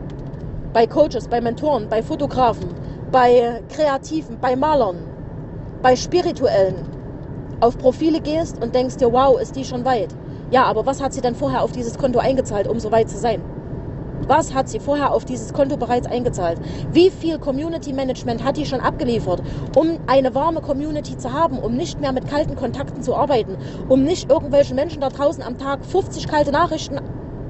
bei 0.72 0.86
Coaches, 0.86 1.28
bei 1.28 1.40
Mentoren, 1.40 1.88
bei 1.88 2.02
Fotografen, 2.02 2.74
bei 3.10 3.62
Kreativen, 3.68 4.38
bei 4.40 4.56
Malern, 4.56 4.98
bei 5.82 5.96
Spirituellen 5.96 6.76
auf 7.60 7.78
Profile 7.78 8.20
gehst 8.20 8.62
und 8.62 8.74
denkst 8.74 8.96
dir, 8.96 9.12
wow, 9.12 9.40
ist 9.40 9.56
die 9.56 9.64
schon 9.64 9.84
weit. 9.84 10.14
Ja, 10.50 10.64
aber 10.64 10.86
was 10.86 11.02
hat 11.02 11.12
sie 11.12 11.20
denn 11.20 11.34
vorher 11.34 11.62
auf 11.62 11.72
dieses 11.72 11.98
Konto 11.98 12.18
eingezahlt, 12.18 12.68
um 12.68 12.80
so 12.80 12.90
weit 12.90 13.10
zu 13.10 13.18
sein? 13.18 13.42
Was 14.26 14.52
hat 14.52 14.68
sie 14.68 14.78
vorher 14.78 15.12
auf 15.12 15.24
dieses 15.24 15.54
Konto 15.54 15.76
bereits 15.76 16.06
eingezahlt? 16.06 16.58
Wie 16.92 17.10
viel 17.10 17.38
Community 17.38 17.92
Management 17.92 18.44
hat 18.44 18.56
die 18.58 18.66
schon 18.66 18.80
abgeliefert, 18.80 19.42
um 19.74 19.98
eine 20.06 20.34
warme 20.34 20.60
Community 20.60 21.16
zu 21.16 21.32
haben, 21.32 21.58
um 21.58 21.74
nicht 21.74 22.00
mehr 22.00 22.12
mit 22.12 22.28
kalten 22.28 22.54
Kontakten 22.54 23.02
zu 23.02 23.14
arbeiten, 23.14 23.56
um 23.88 24.04
nicht 24.04 24.30
irgendwelchen 24.30 24.76
Menschen 24.76 25.00
da 25.00 25.08
draußen 25.08 25.42
am 25.42 25.56
Tag 25.56 25.84
50 25.84 26.28
kalte 26.28 26.50
Nachrichten 26.50 26.98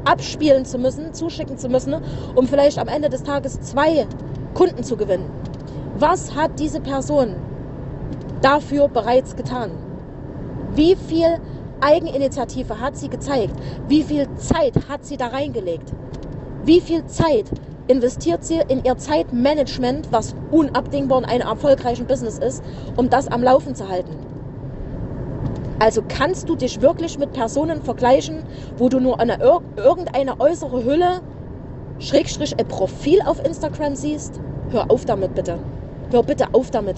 abspielen 0.09 0.65
zu 0.65 0.79
müssen, 0.79 1.12
zuschicken 1.12 1.59
zu 1.59 1.69
müssen, 1.69 1.95
um 2.35 2.47
vielleicht 2.47 2.79
am 2.79 2.88
Ende 2.88 3.09
des 3.09 3.23
Tages 3.23 3.61
zwei 3.61 4.07
Kunden 4.55 4.83
zu 4.83 4.97
gewinnen. 4.97 5.31
Was 5.99 6.35
hat 6.35 6.59
diese 6.59 6.81
Person 6.81 7.35
dafür 8.41 8.88
bereits 8.88 9.37
getan? 9.37 9.71
Wie 10.75 10.97
viel 10.97 11.38
Eigeninitiative 11.81 12.81
hat 12.81 12.97
sie 12.97 13.09
gezeigt? 13.09 13.55
Wie 13.88 14.03
viel 14.03 14.27
Zeit 14.37 14.75
hat 14.88 15.05
sie 15.05 15.17
da 15.17 15.29
reingelegt? 15.29 15.93
Wie 16.65 16.81
viel 16.81 17.07
Zeit 17.07 17.47
investiert 17.87 18.45
sie 18.45 18.61
in 18.69 18.85
ihr 18.85 18.97
Zeitmanagement, 18.97 20.09
was 20.12 20.35
unabdingbar 20.50 21.19
in 21.21 21.25
einem 21.25 21.49
erfolgreichen 21.49 22.07
Business 22.07 22.38
ist, 22.38 22.62
um 22.97 23.11
das 23.11 23.29
am 23.29 23.43
Laufen 23.43 23.75
zu 23.75 23.88
halten? 23.88 24.28
Also 25.79 26.03
kannst 26.09 26.49
du 26.49 26.57
dich 26.57 26.83
wirklich 26.83 27.19
mit 27.19 27.33
Personen 27.33 27.83
vergleichen, 27.83 28.43
wo 28.77 28.89
du 28.89 28.99
nur 28.99 29.21
eine, 29.21 29.39
irgendeine 29.77 30.41
äußere 30.41 30.85
Hülle, 30.85 31.21
Schrägstrich 32.01 32.59
ein 32.59 32.67
Profil 32.67 33.21
auf 33.25 33.45
Instagram 33.45 33.95
siehst? 33.95 34.41
Hör 34.71 34.91
auf 34.91 35.05
damit 35.05 35.35
bitte. 35.35 35.59
Hör 36.11 36.23
bitte 36.23 36.47
auf 36.53 36.71
damit. 36.71 36.97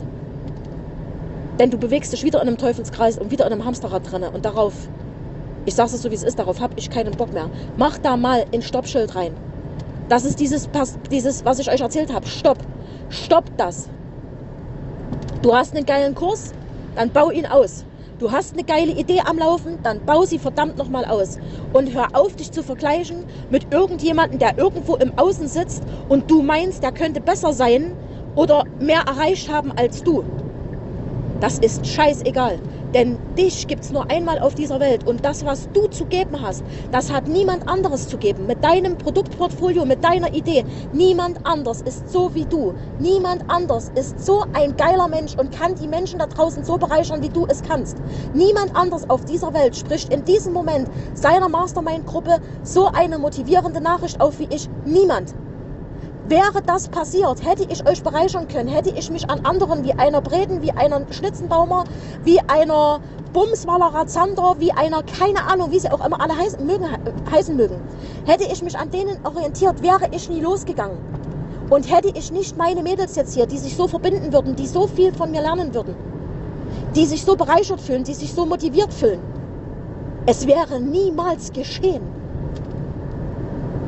Denn 1.59 1.71
du 1.71 1.77
bewegst 1.77 2.13
dich 2.13 2.25
wieder 2.25 2.41
in 2.41 2.49
einem 2.49 2.57
Teufelskreis 2.57 3.19
und 3.19 3.31
wieder 3.31 3.47
in 3.47 3.53
einem 3.53 3.67
Hamsterrad 3.67 4.11
drin. 4.11 4.23
Und 4.23 4.47
darauf, 4.47 4.73
ich 5.67 5.75
sage 5.75 5.91
es 5.95 6.03
so 6.03 6.11
wie 6.11 6.15
es 6.15 6.23
ist, 6.23 6.39
darauf 6.39 6.61
habe 6.61 6.73
ich 6.77 6.89
keinen 6.89 7.13
Bock 7.13 7.35
mehr. 7.35 7.51
Mach 7.77 7.99
da 7.99 8.17
mal 8.17 8.47
ein 8.55 8.63
Stoppschild 8.63 9.15
rein. 9.15 9.33
Das 10.09 10.25
ist 10.25 10.41
dieses, 10.41 10.71
dieses 11.11 11.45
was 11.45 11.59
ich 11.59 11.71
euch 11.71 11.81
erzählt 11.83 12.13
habe. 12.13 12.27
Stopp. 12.27 12.59
Stopp 13.11 13.45
das. 13.59 13.89
Du 15.43 15.55
hast 15.55 15.77
einen 15.77 15.85
geilen 15.85 16.15
Kurs, 16.15 16.53
dann 16.97 17.11
bau 17.11 17.31
ihn 17.31 17.47
aus. 17.47 17.85
Du 18.21 18.31
hast 18.31 18.53
eine 18.53 18.65
geile 18.65 18.93
Idee 18.93 19.23
am 19.25 19.39
Laufen, 19.39 19.79
dann 19.83 20.05
bau 20.05 20.27
sie 20.27 20.39
verdammt 20.39 20.77
nochmal 20.77 21.07
aus. 21.07 21.39
Und 21.73 21.95
hör 21.95 22.09
auf, 22.13 22.37
dich 22.37 22.53
zu 22.53 22.63
vergleichen 22.63 23.25
mit 23.49 23.73
irgendjemandem, 23.73 24.39
der 24.39 24.59
irgendwo 24.59 24.97
im 24.97 25.19
Außen 25.19 25.49
sitzt 25.49 25.83
und 26.07 26.31
du 26.31 26.43
meinst, 26.43 26.83
der 26.83 26.93
könnte 26.93 27.23
besser 27.23 27.55
sein 27.55 27.95
oder 28.37 28.65
mehr 28.79 29.01
erreicht 29.07 29.51
haben 29.51 29.73
als 29.73 30.05
du. 30.05 30.23
Das 31.41 31.59
ist 31.61 31.87
scheißegal. 31.87 32.59
Denn 32.95 33.19
dich 33.39 33.69
gibt 33.69 33.85
es 33.85 33.93
nur 33.93 34.11
einmal 34.11 34.41
auf 34.41 34.55
dieser 34.55 34.81
Welt 34.81 35.07
und 35.07 35.25
das, 35.25 35.45
was 35.45 35.69
du 35.73 35.87
zu 35.89 36.07
geben 36.07 36.43
hast, 36.43 36.63
das 36.91 37.11
hat 37.11 37.29
niemand 37.29 37.69
anderes 37.69 38.09
zu 38.09 38.19
geben. 38.19 38.47
Mit 38.47 38.65
deinem 38.65 38.97
Produktportfolio, 38.97 39.85
mit 39.85 40.03
deiner 40.03 40.33
Idee. 40.35 40.65
Niemand 40.93 41.39
anders 41.45 41.81
ist 41.83 42.11
so 42.11 42.35
wie 42.35 42.47
du. 42.47 42.75
Niemand 42.99 43.43
anders 43.49 43.91
ist 43.95 44.25
so 44.25 44.43
ein 44.53 44.75
geiler 44.77 45.07
Mensch 45.09 45.35
und 45.39 45.53
kann 45.53 45.77
die 45.77 45.87
Menschen 45.87 46.19
da 46.19 46.27
draußen 46.27 46.65
so 46.65 46.79
bereichern, 46.79 47.23
wie 47.23 47.29
du 47.29 47.47
es 47.49 47.63
kannst. 47.63 47.99
Niemand 48.33 48.75
anders 48.75 49.09
auf 49.09 49.25
dieser 49.25 49.55
Welt 49.55 49.77
spricht 49.77 50.13
in 50.13 50.25
diesem 50.25 50.53
Moment 50.53 50.89
seiner 51.15 51.49
Mastermind-Gruppe 51.49 52.39
so 52.63 52.91
eine 52.93 53.19
motivierende 53.19 53.81
Nachricht 53.81 54.21
auf 54.21 54.39
wie 54.41 54.49
ich. 54.51 54.69
Niemand. 54.85 55.37
Wäre 56.31 56.63
das 56.65 56.87
passiert, 56.87 57.45
hätte 57.45 57.67
ich 57.69 57.85
euch 57.89 58.05
bereichern 58.05 58.47
können, 58.47 58.69
hätte 58.69 58.91
ich 58.91 59.11
mich 59.11 59.29
an 59.29 59.45
anderen 59.45 59.83
wie 59.83 59.95
einer 59.95 60.21
Breden, 60.21 60.63
wie 60.63 60.71
einer 60.71 61.03
Schnitzenbaumer, 61.11 61.83
wie 62.23 62.39
einer 62.47 63.01
Bumswallerer 63.33 64.07
Zander, 64.07 64.55
wie 64.61 64.71
einer, 64.71 65.03
keine 65.03 65.45
Ahnung, 65.51 65.73
wie 65.73 65.81
sie 65.81 65.91
auch 65.91 66.07
immer 66.07 66.21
alle 66.21 66.39
heißen 66.39 66.65
mögen, 66.65 66.87
heißen 67.33 67.57
mögen, 67.57 67.81
hätte 68.27 68.45
ich 68.45 68.63
mich 68.63 68.79
an 68.79 68.93
denen 68.93 69.19
orientiert, 69.27 69.83
wäre 69.83 70.07
ich 70.13 70.31
nie 70.31 70.41
losgegangen. 70.41 70.99
Und 71.69 71.93
hätte 71.93 72.13
ich 72.15 72.31
nicht 72.31 72.57
meine 72.57 72.85
Mädels 72.85 73.17
jetzt 73.17 73.35
hier, 73.35 73.47
die 73.47 73.59
sich 73.59 73.75
so 73.75 73.89
verbinden 73.89 74.33
würden, 74.33 74.55
die 74.55 74.69
so 74.69 74.87
viel 74.87 75.13
von 75.13 75.33
mir 75.33 75.41
lernen 75.41 75.75
würden, 75.75 75.97
die 76.95 77.07
sich 77.07 77.25
so 77.25 77.35
bereichert 77.35 77.81
fühlen, 77.81 78.05
die 78.05 78.15
sich 78.15 78.33
so 78.33 78.47
motiviert 78.47 78.95
fühlen, 78.95 79.19
es 80.27 80.47
wäre 80.47 80.81
niemals 80.81 81.53
geschehen. 81.53 82.03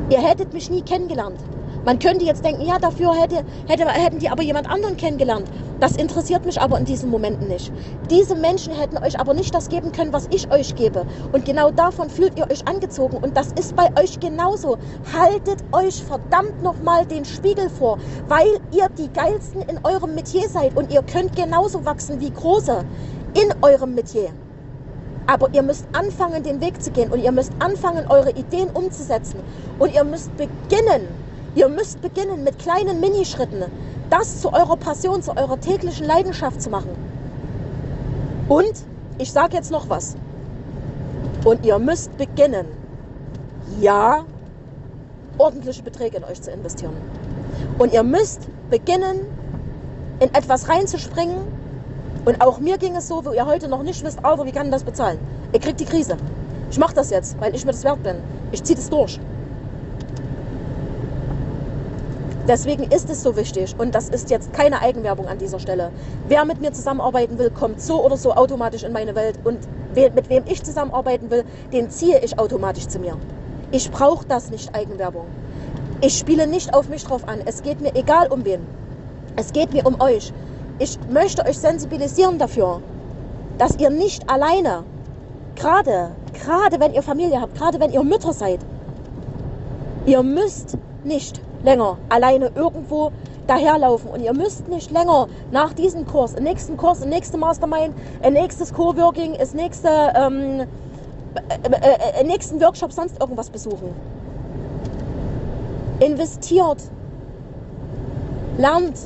Ihr 0.09 0.19
hättet 0.19 0.51
mich 0.51 0.69
nie 0.69 0.81
kennengelernt. 0.81 1.39
Man 1.85 1.99
könnte 1.99 2.23
jetzt 2.23 2.45
denken, 2.45 2.61
ja, 2.65 2.79
dafür 2.79 3.13
hätte, 3.13 3.43
hätte, 3.67 3.85
hätten 3.89 4.19
die 4.19 4.29
aber 4.29 4.41
jemand 4.41 4.69
anderen 4.69 4.95
kennengelernt. 4.95 5.49
Das 5.81 5.97
interessiert 5.97 6.45
mich 6.45 6.61
aber 6.61 6.79
in 6.79 6.85
diesen 6.85 7.09
Momenten 7.09 7.49
nicht. 7.49 7.73
Diese 8.09 8.35
Menschen 8.35 8.73
hätten 8.73 8.97
euch 8.97 9.19
aber 9.19 9.33
nicht 9.33 9.53
das 9.53 9.67
geben 9.67 9.91
können, 9.91 10.13
was 10.13 10.27
ich 10.31 10.49
euch 10.49 10.75
gebe. 10.75 11.05
Und 11.33 11.43
genau 11.43 11.71
davon 11.71 12.09
fühlt 12.09 12.37
ihr 12.39 12.49
euch 12.49 12.65
angezogen. 12.69 13.17
Und 13.17 13.35
das 13.35 13.51
ist 13.59 13.75
bei 13.75 13.89
euch 14.01 14.17
genauso. 14.21 14.77
Haltet 15.13 15.61
euch 15.73 16.01
verdammt 16.03 16.63
nochmal 16.63 17.05
den 17.05 17.25
Spiegel 17.25 17.69
vor, 17.69 17.97
weil 18.29 18.59
ihr 18.71 18.87
die 18.97 19.11
Geilsten 19.11 19.63
in 19.63 19.79
eurem 19.83 20.15
Metier 20.15 20.47
seid. 20.47 20.77
Und 20.77 20.89
ihr 20.93 21.03
könnt 21.03 21.35
genauso 21.35 21.83
wachsen 21.83 22.21
wie 22.21 22.31
Große 22.31 22.85
in 23.33 23.53
eurem 23.61 23.93
Metier. 23.93 24.29
Aber 25.27 25.49
ihr 25.51 25.63
müsst 25.63 25.85
anfangen, 25.91 26.43
den 26.43 26.61
Weg 26.61 26.81
zu 26.81 26.91
gehen. 26.91 27.11
Und 27.11 27.21
ihr 27.21 27.31
müsst 27.33 27.51
anfangen, 27.59 28.07
eure 28.07 28.31
Ideen 28.31 28.69
umzusetzen. 28.69 29.41
Und 29.79 29.93
ihr 29.93 30.05
müsst 30.05 30.31
beginnen, 30.37 31.07
Ihr 31.55 31.69
müsst 31.69 32.01
beginnen 32.01 32.43
mit 32.43 32.57
kleinen 32.57 32.99
Minischritten, 32.99 33.63
das 34.09 34.41
zu 34.41 34.51
eurer 34.51 34.75
Passion, 34.75 35.21
zu 35.21 35.37
eurer 35.37 35.59
täglichen 35.59 36.05
Leidenschaft 36.05 36.61
zu 36.61 36.69
machen. 36.69 36.89
Und 38.49 38.73
ich 39.19 39.31
sage 39.31 39.55
jetzt 39.55 39.71
noch 39.71 39.87
was. 39.89 40.15
Und 41.45 41.65
ihr 41.65 41.77
müsst 41.77 42.17
beginnen, 42.17 42.65
ja, 43.79 44.25
ordentliche 45.37 45.83
Beträge 45.83 46.17
in 46.17 46.23
euch 46.23 46.41
zu 46.41 46.51
investieren. 46.51 46.95
Und 47.77 47.93
ihr 47.93 48.03
müsst 48.03 48.41
beginnen, 48.69 49.19
in 50.19 50.33
etwas 50.33 50.69
reinzuspringen. 50.69 51.37
Und 52.25 52.41
auch 52.41 52.59
mir 52.59 52.77
ging 52.77 52.95
es 52.95 53.07
so, 53.07 53.25
wo 53.25 53.31
ihr 53.31 53.45
heute 53.45 53.67
noch 53.67 53.83
nicht 53.83 54.03
wisst, 54.03 54.23
Alter, 54.23 54.45
wie 54.45 54.51
kann 54.51 54.71
das 54.71 54.83
bezahlen? 54.83 55.19
Ihr 55.51 55.59
kriegt 55.59 55.79
die 55.79 55.85
Krise. 55.85 56.17
Ich 56.71 56.79
mache 56.79 56.95
das 56.95 57.09
jetzt, 57.09 57.39
weil 57.39 57.53
ich 57.53 57.65
mir 57.65 57.71
das 57.71 57.83
wert 57.83 58.01
bin. 58.01 58.15
Ich 58.51 58.63
ziehe 58.63 58.75
das 58.75 58.89
durch. 58.89 59.19
Deswegen 62.45 62.83
ist 62.83 63.09
es 63.09 63.23
so 63.23 63.37
wichtig 63.37 63.73
und 63.77 63.95
das 63.95 64.09
ist 64.09 64.29
jetzt 64.29 64.51
keine 64.51 64.81
Eigenwerbung 64.81 65.27
an 65.27 65.37
dieser 65.37 65.59
Stelle. 65.59 65.91
Wer 66.27 66.43
mit 66.43 66.59
mir 66.59 66.73
zusammenarbeiten 66.73 67.37
will, 67.37 67.49
kommt 67.49 67.79
so 67.81 68.03
oder 68.03 68.17
so 68.17 68.33
automatisch 68.33 68.83
in 68.83 68.91
meine 68.91 69.15
Welt 69.15 69.39
und 69.45 69.59
mit 69.95 70.29
wem 70.29 70.43
ich 70.47 70.61
zusammenarbeiten 70.61 71.31
will, 71.31 71.45
den 71.71 71.89
ziehe 71.89 72.19
ich 72.19 72.37
automatisch 72.37 72.87
zu 72.87 72.99
mir. 72.99 73.17
Ich 73.71 73.89
brauche 73.91 74.25
das 74.25 74.49
nicht 74.49 74.75
Eigenwerbung. 74.75 75.25
Ich 76.01 76.17
spiele 76.17 76.45
nicht 76.45 76.73
auf 76.73 76.89
mich 76.89 77.05
drauf 77.05 77.27
an. 77.29 77.39
Es 77.45 77.63
geht 77.63 77.79
mir 77.79 77.95
egal 77.95 78.27
um 78.29 78.43
wen. 78.43 78.59
Es 79.37 79.53
geht 79.53 79.71
mir 79.71 79.85
um 79.85 80.01
euch. 80.01 80.33
Ich 80.79 80.99
möchte 81.09 81.45
euch 81.45 81.57
sensibilisieren 81.57 82.39
dafür, 82.39 82.81
dass 83.57 83.77
ihr 83.77 83.89
nicht 83.89 84.29
alleine, 84.29 84.83
gerade, 85.55 86.11
gerade 86.33 86.79
wenn 86.81 86.93
ihr 86.93 87.03
Familie 87.03 87.39
habt, 87.39 87.55
gerade 87.55 87.79
wenn 87.79 87.93
ihr 87.93 88.03
Mütter 88.03 88.33
seid, 88.33 88.59
ihr 90.05 90.21
müsst 90.23 90.77
nicht 91.05 91.39
länger 91.63 91.97
alleine 92.09 92.51
irgendwo 92.55 93.11
daherlaufen. 93.47 94.09
Und 94.11 94.21
ihr 94.21 94.33
müsst 94.33 94.67
nicht 94.67 94.91
länger 94.91 95.27
nach 95.51 95.73
diesem 95.73 96.05
Kurs, 96.05 96.33
im 96.33 96.43
nächsten 96.43 96.77
Kurs, 96.77 97.01
im 97.01 97.09
nächsten 97.09 97.39
Mastermind, 97.39 97.93
ein 98.21 98.33
nächstes 98.33 98.73
Coworking, 98.73 99.35
das 99.37 99.53
nächste, 99.53 99.89
ähm, 100.15 100.61
äh, 100.61 100.65
äh, 101.71 102.21
äh, 102.21 102.23
nächsten 102.23 102.61
Workshop, 102.61 102.91
sonst 102.91 103.19
irgendwas 103.19 103.49
besuchen. 103.49 103.93
Investiert, 105.99 106.81
lernt, 108.57 108.97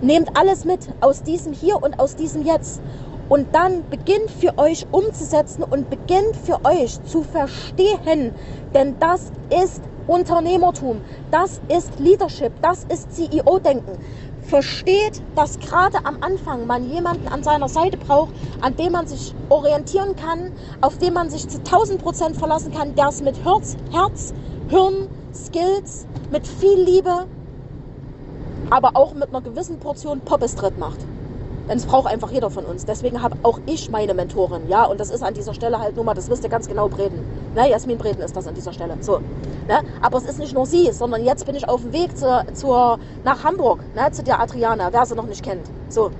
nehmt 0.00 0.36
alles 0.36 0.64
mit 0.64 0.80
aus 1.00 1.22
diesem 1.22 1.52
Hier 1.52 1.82
und 1.82 1.98
aus 1.98 2.16
diesem 2.16 2.44
Jetzt. 2.44 2.80
Und 3.28 3.54
dann 3.54 3.84
beginnt 3.88 4.30
für 4.30 4.58
euch 4.58 4.86
umzusetzen 4.90 5.62
und 5.62 5.88
beginnt 5.88 6.36
für 6.44 6.64
euch 6.64 7.02
zu 7.04 7.22
verstehen, 7.22 8.34
denn 8.74 8.96
das 8.98 9.32
ist 9.48 9.80
Unternehmertum, 10.06 11.00
das 11.30 11.60
ist 11.68 11.98
Leadership, 11.98 12.52
das 12.60 12.84
ist 12.84 13.12
CEO-Denken. 13.12 13.98
Versteht, 14.42 15.22
dass 15.36 15.58
gerade 15.60 15.98
am 16.04 16.18
Anfang 16.20 16.66
man 16.66 16.90
jemanden 16.90 17.28
an 17.28 17.42
seiner 17.42 17.68
Seite 17.68 17.96
braucht, 17.96 18.32
an 18.60 18.74
dem 18.76 18.92
man 18.92 19.06
sich 19.06 19.34
orientieren 19.48 20.16
kann, 20.16 20.52
auf 20.80 20.98
dem 20.98 21.14
man 21.14 21.30
sich 21.30 21.48
zu 21.48 21.58
1000 21.58 22.02
Prozent 22.02 22.36
verlassen 22.36 22.72
kann, 22.72 22.94
der 22.94 23.08
es 23.08 23.22
mit 23.22 23.44
Herz, 23.44 23.76
Herz, 23.92 24.34
Hirn, 24.68 25.08
Skills, 25.32 26.06
mit 26.30 26.46
viel 26.46 26.82
Liebe, 26.82 27.26
aber 28.70 28.90
auch 28.94 29.14
mit 29.14 29.28
einer 29.28 29.42
gewissen 29.42 29.78
Portion 29.78 30.20
Poppestritt 30.20 30.78
macht. 30.78 31.00
Denn 31.68 31.78
es 31.78 31.86
braucht 31.86 32.08
einfach 32.08 32.32
jeder 32.32 32.50
von 32.50 32.64
uns. 32.64 32.84
Deswegen 32.84 33.22
habe 33.22 33.36
auch 33.44 33.60
ich 33.66 33.90
meine 33.90 34.14
Mentorin. 34.14 34.68
Ja, 34.68 34.84
und 34.84 34.98
das 34.98 35.10
ist 35.10 35.22
an 35.22 35.34
dieser 35.34 35.54
Stelle 35.54 35.78
halt 35.78 35.94
nur 35.94 36.04
mal, 36.04 36.14
das 36.14 36.28
wisst 36.28 36.42
ihr 36.42 36.50
ganz 36.50 36.68
genau, 36.68 36.88
Breden. 36.88 37.22
Ne, 37.54 37.68
Jasmin 37.68 37.98
Breden 37.98 38.22
ist 38.22 38.34
das 38.34 38.46
an 38.46 38.54
dieser 38.54 38.72
Stelle. 38.72 38.96
So. 39.00 39.18
Ne? 39.68 39.80
Aber 40.00 40.18
es 40.18 40.24
ist 40.24 40.38
nicht 40.38 40.54
nur 40.54 40.66
sie, 40.66 40.90
sondern 40.92 41.24
jetzt 41.24 41.44
bin 41.44 41.54
ich 41.54 41.68
auf 41.68 41.82
dem 41.82 41.92
Weg 41.92 42.16
zur, 42.16 42.44
zur, 42.54 42.98
nach 43.24 43.44
Hamburg, 43.44 43.80
ne, 43.94 44.10
zu 44.10 44.22
der 44.22 44.40
Adriana, 44.40 44.88
wer 44.92 45.04
sie 45.04 45.14
noch 45.14 45.26
nicht 45.26 45.42
kennt. 45.42 45.66
So. 45.88 46.10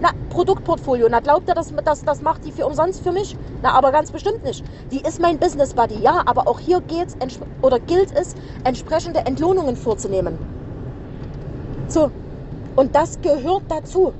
Na, 0.00 0.10
Produktportfolio. 0.30 1.08
Na, 1.10 1.20
glaubt 1.20 1.48
ihr, 1.48 1.54
das, 1.54 1.72
das, 1.84 2.04
das 2.04 2.22
macht 2.22 2.44
die 2.44 2.52
für 2.52 2.66
umsonst 2.66 3.02
für 3.02 3.12
mich? 3.12 3.36
Na, 3.62 3.72
aber 3.72 3.92
ganz 3.92 4.10
bestimmt 4.10 4.42
nicht. 4.42 4.64
Die 4.90 5.00
ist 5.00 5.20
mein 5.20 5.38
Business 5.38 5.74
Buddy, 5.74 6.00
ja, 6.00 6.22
aber 6.26 6.48
auch 6.48 6.58
hier 6.58 6.80
geht's 6.80 7.16
oder 7.62 7.78
gilt 7.78 8.10
es, 8.16 8.34
entsprechende 8.64 9.20
Entlohnungen 9.20 9.76
vorzunehmen. 9.76 10.38
So. 11.86 12.10
Und 12.76 12.94
das 12.94 13.20
gehört 13.20 13.64
dazu. 13.68 14.12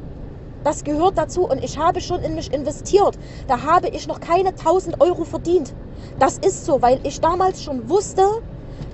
Das 0.62 0.84
gehört 0.84 1.16
dazu 1.16 1.48
und 1.48 1.64
ich 1.64 1.78
habe 1.78 2.00
schon 2.00 2.20
in 2.20 2.34
mich 2.34 2.52
investiert. 2.52 3.18
Da 3.48 3.62
habe 3.62 3.88
ich 3.88 4.06
noch 4.06 4.20
keine 4.20 4.50
1000 4.50 5.00
Euro 5.00 5.24
verdient. 5.24 5.72
Das 6.18 6.38
ist 6.38 6.66
so, 6.66 6.82
weil 6.82 7.00
ich 7.02 7.20
damals 7.20 7.62
schon 7.62 7.88
wusste, 7.88 8.22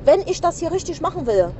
wenn 0.05 0.21
ich 0.23 0.41
das 0.41 0.59
hier 0.59 0.71
richtig 0.71 1.01
machen 1.01 1.27
will, 1.27 1.51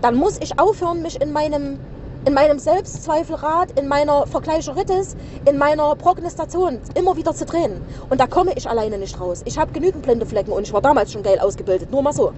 dann 0.00 0.14
muss 0.14 0.38
ich 0.40 0.58
aufhören, 0.58 1.02
mich 1.02 1.20
in 1.20 1.32
meinem, 1.32 1.80
in 2.24 2.32
meinem 2.32 2.60
Selbstzweifelrad, 2.60 3.78
in 3.78 3.88
meiner 3.88 4.26
Vergleicheritis, 4.26 5.16
in 5.44 5.58
meiner 5.58 5.96
Prognostation 5.96 6.78
immer 6.94 7.16
wieder 7.16 7.34
zu 7.34 7.44
drehen. 7.44 7.82
Und 8.08 8.20
da 8.20 8.28
komme 8.28 8.52
ich 8.54 8.68
alleine 8.68 8.98
nicht 8.98 9.20
raus. 9.20 9.42
Ich 9.44 9.58
habe 9.58 9.72
genügend 9.72 10.02
blinde 10.02 10.26
Flecken 10.26 10.52
und 10.52 10.62
ich 10.62 10.72
war 10.72 10.80
damals 10.80 11.12
schon 11.12 11.24
geil 11.24 11.40
ausgebildet. 11.40 11.90
Nur 11.90 12.02
mal 12.02 12.12
so. 12.12 12.32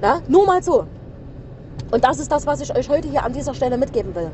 Na? 0.00 0.20
Nur 0.26 0.46
mal 0.46 0.62
so. 0.62 0.84
Und 1.92 2.04
das 2.04 2.18
ist 2.18 2.30
das, 2.30 2.46
was 2.46 2.60
ich 2.60 2.74
euch 2.76 2.88
heute 2.88 3.08
hier 3.08 3.24
an 3.24 3.32
dieser 3.32 3.54
Stelle 3.54 3.78
mitgeben 3.78 4.14
will. 4.14 4.30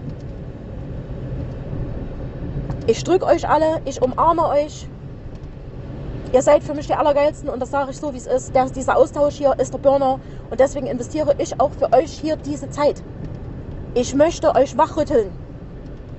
Ich 2.88 3.02
drücke 3.02 3.26
euch 3.26 3.48
alle, 3.48 3.80
ich 3.84 4.00
umarme 4.00 4.46
euch. 4.46 4.86
Ihr 6.32 6.42
seid 6.42 6.62
für 6.62 6.72
mich 6.72 6.86
die 6.86 6.94
Allergeilsten 6.94 7.48
und 7.48 7.58
das 7.58 7.72
sage 7.72 7.90
ich 7.90 7.96
so, 7.98 8.12
wie 8.12 8.18
es 8.18 8.28
ist. 8.28 8.54
Der, 8.54 8.66
dieser 8.66 8.96
Austausch 8.96 9.34
hier 9.34 9.58
ist 9.58 9.72
der 9.72 9.78
Burner 9.78 10.20
und 10.50 10.60
deswegen 10.60 10.86
investiere 10.86 11.34
ich 11.38 11.58
auch 11.58 11.72
für 11.72 11.92
euch 11.92 12.12
hier 12.12 12.36
diese 12.36 12.70
Zeit. 12.70 13.02
Ich 13.94 14.14
möchte 14.14 14.54
euch 14.54 14.78
wachrütteln. 14.78 15.32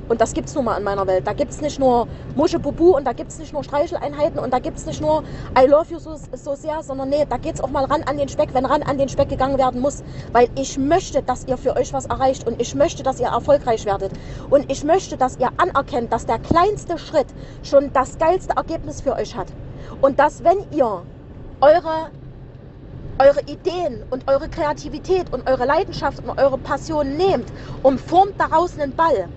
Und 0.09 0.21
das 0.21 0.33
gibt 0.33 0.47
es 0.47 0.55
nun 0.55 0.65
mal 0.65 0.77
in 0.77 0.83
meiner 0.83 1.05
Welt. 1.05 1.27
Da 1.27 1.33
gibt 1.33 1.51
es 1.51 1.61
nicht 1.61 1.79
nur 1.79 2.07
Muschebubu 2.35 2.95
und 2.95 3.05
da 3.05 3.13
gibt 3.13 3.31
es 3.31 3.39
nicht 3.39 3.53
nur 3.53 3.63
Streicheleinheiten 3.63 4.39
und 4.39 4.53
da 4.53 4.59
gibt 4.59 4.77
es 4.77 4.85
nicht 4.85 5.01
nur 5.01 5.23
I 5.57 5.67
love 5.67 5.91
you 5.91 5.99
so, 5.99 6.15
so 6.33 6.55
sehr, 6.55 6.81
sondern 6.81 7.09
nee, 7.09 7.25
da 7.27 7.37
geht 7.37 7.55
es 7.55 7.61
auch 7.61 7.69
mal 7.69 7.85
ran 7.85 8.03
an 8.03 8.17
den 8.17 8.29
Speck, 8.29 8.53
wenn 8.53 8.65
ran 8.65 8.83
an 8.83 8.97
den 8.97 9.09
Speck 9.09 9.29
gegangen 9.29 9.57
werden 9.57 9.81
muss. 9.81 10.03
Weil 10.31 10.49
ich 10.55 10.77
möchte, 10.77 11.21
dass 11.23 11.45
ihr 11.47 11.57
für 11.57 11.75
euch 11.75 11.93
was 11.93 12.05
erreicht 12.05 12.47
und 12.47 12.61
ich 12.61 12.75
möchte, 12.75 13.03
dass 13.03 13.19
ihr 13.19 13.27
erfolgreich 13.27 13.85
werdet. 13.85 14.11
Und 14.49 14.71
ich 14.71 14.83
möchte, 14.83 15.17
dass 15.17 15.37
ihr 15.39 15.49
anerkennt, 15.57 16.13
dass 16.13 16.25
der 16.25 16.39
kleinste 16.39 16.97
Schritt 16.97 17.27
schon 17.63 17.91
das 17.93 18.17
geilste 18.17 18.55
Ergebnis 18.55 19.01
für 19.01 19.15
euch 19.15 19.35
hat. 19.35 19.47
Und 20.01 20.19
dass, 20.19 20.43
wenn 20.43 20.57
ihr 20.71 21.03
eure 21.61 22.11
eure 23.19 23.41
Ideen 23.41 24.03
und 24.11 24.27
eure 24.27 24.47
Kreativität 24.47 25.33
und 25.33 25.49
eure 25.49 25.65
Leidenschaft 25.65 26.23
und 26.23 26.37
eure 26.39 26.57
Passion 26.59 27.17
nehmt 27.17 27.51
und 27.81 27.99
formt 27.99 28.33
daraus 28.37 28.77
einen 28.77 28.95
Ball 28.95 29.27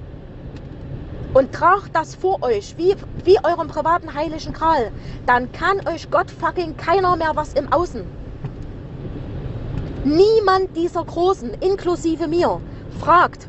und 1.34 1.52
tragt 1.52 1.94
das 1.94 2.14
vor 2.14 2.42
euch, 2.42 2.75
wie, 2.76 2.94
wie 3.25 3.38
eurem 3.44 3.68
privaten 3.68 4.14
heiligen 4.14 4.52
Kral, 4.52 4.90
dann 5.26 5.50
kann 5.52 5.87
euch 5.87 6.10
Gott 6.10 6.30
fucking 6.30 6.76
keiner 6.76 7.16
mehr 7.16 7.32
was 7.34 7.54
im 7.54 7.72
Außen. 7.72 8.04
Niemand 10.04 10.76
dieser 10.76 11.04
Großen, 11.04 11.50
inklusive 11.60 12.26
mir, 12.26 12.60
fragt, 13.00 13.49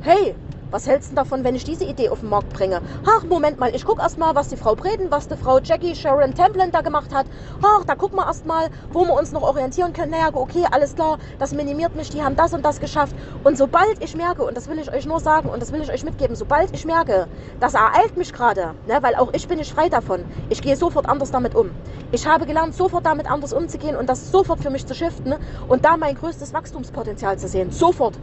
hey, 0.00 0.34
was 0.72 0.86
hältst 0.86 1.12
du 1.12 1.14
davon, 1.14 1.44
wenn 1.44 1.54
ich 1.54 1.64
diese 1.64 1.84
Idee 1.84 2.08
auf 2.08 2.20
den 2.20 2.30
Markt 2.30 2.52
bringe? 2.54 2.80
Ach, 3.06 3.24
Moment 3.24 3.60
mal, 3.60 3.74
ich 3.74 3.84
gucke 3.84 4.00
erst 4.00 4.16
mal, 4.16 4.34
was 4.34 4.48
die 4.48 4.56
Frau 4.56 4.74
Breden, 4.74 5.10
was 5.10 5.28
die 5.28 5.36
Frau 5.36 5.58
Jackie 5.60 5.94
Sharon 5.94 6.34
Templin 6.34 6.70
da 6.72 6.80
gemacht 6.80 7.14
hat. 7.14 7.26
Ach, 7.62 7.84
da 7.84 7.94
gucken 7.94 8.18
wir 8.18 8.26
erst 8.26 8.46
mal, 8.46 8.68
wo 8.90 9.04
wir 9.04 9.12
uns 9.12 9.32
noch 9.32 9.42
orientieren 9.42 9.92
können. 9.92 10.10
Naja, 10.12 10.30
okay, 10.32 10.64
alles 10.70 10.94
klar, 10.94 11.18
das 11.38 11.52
minimiert 11.52 11.94
mich, 11.94 12.08
die 12.08 12.22
haben 12.22 12.36
das 12.36 12.54
und 12.54 12.64
das 12.64 12.80
geschafft. 12.80 13.14
Und 13.44 13.58
sobald 13.58 14.02
ich 14.02 14.16
merke, 14.16 14.44
und 14.44 14.56
das 14.56 14.66
will 14.66 14.78
ich 14.78 14.90
euch 14.90 15.04
nur 15.04 15.20
sagen 15.20 15.50
und 15.50 15.60
das 15.60 15.72
will 15.72 15.82
ich 15.82 15.92
euch 15.92 16.04
mitgeben, 16.04 16.36
sobald 16.36 16.74
ich 16.74 16.86
merke, 16.86 17.28
das 17.60 17.74
ereilt 17.74 18.16
mich 18.16 18.32
gerade, 18.32 18.74
ne, 18.86 18.98
weil 19.02 19.14
auch 19.16 19.28
ich 19.34 19.46
bin 19.46 19.58
nicht 19.58 19.74
frei 19.74 19.90
davon, 19.90 20.24
ich 20.48 20.62
gehe 20.62 20.76
sofort 20.76 21.06
anders 21.06 21.30
damit 21.30 21.54
um. 21.54 21.70
Ich 22.12 22.26
habe 22.26 22.46
gelernt, 22.46 22.74
sofort 22.74 23.04
damit 23.04 23.30
anders 23.30 23.52
umzugehen 23.52 23.96
und 23.96 24.08
das 24.08 24.30
sofort 24.30 24.60
für 24.60 24.70
mich 24.70 24.86
zu 24.86 24.94
shiften 24.94 25.34
und 25.68 25.84
da 25.84 25.98
mein 25.98 26.14
größtes 26.14 26.54
Wachstumspotenzial 26.54 27.38
zu 27.38 27.46
sehen. 27.48 27.70
Sofort. 27.70 28.14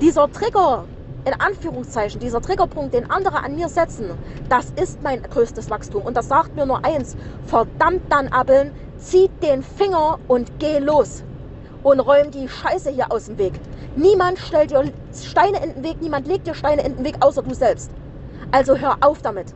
Dieser 0.00 0.30
Trigger, 0.30 0.84
in 1.28 1.38
Anführungszeichen, 1.38 2.20
dieser 2.20 2.40
Triggerpunkt, 2.40 2.94
den 2.94 3.10
andere 3.10 3.42
an 3.44 3.54
mir 3.54 3.68
setzen, 3.68 4.10
das 4.48 4.72
ist 4.80 5.02
mein 5.02 5.22
größtes 5.22 5.68
Wachstum. 5.68 6.02
Und 6.02 6.16
das 6.16 6.28
sagt 6.28 6.56
mir 6.56 6.64
nur 6.64 6.84
eins, 6.84 7.16
verdammt 7.44 8.10
dann 8.10 8.28
Abeln, 8.28 8.72
zieh 8.96 9.28
den 9.42 9.62
Finger 9.62 10.18
und 10.26 10.58
geh 10.58 10.78
los. 10.78 11.22
Und 11.82 12.00
räum 12.00 12.30
die 12.30 12.48
Scheiße 12.48 12.90
hier 12.90 13.12
aus 13.12 13.26
dem 13.26 13.36
Weg. 13.36 13.52
Niemand 13.94 14.38
stellt 14.38 14.70
dir 14.70 14.90
Steine 15.12 15.62
in 15.62 15.74
den 15.74 15.84
Weg, 15.84 16.00
niemand 16.00 16.26
legt 16.26 16.46
dir 16.46 16.54
Steine 16.54 16.82
in 16.82 16.96
den 16.96 17.04
Weg, 17.04 17.16
außer 17.20 17.42
du 17.42 17.54
selbst. 17.54 17.90
Also 18.50 18.76
hör 18.76 18.96
auf 19.00 19.20
damit. 19.20 19.54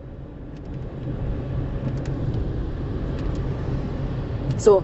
So. 4.59 4.83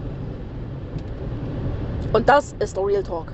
Und 2.15 2.29
das 2.29 2.55
ist 2.59 2.77
der 2.77 2.87
Real 2.87 3.03
Talk. 3.03 3.33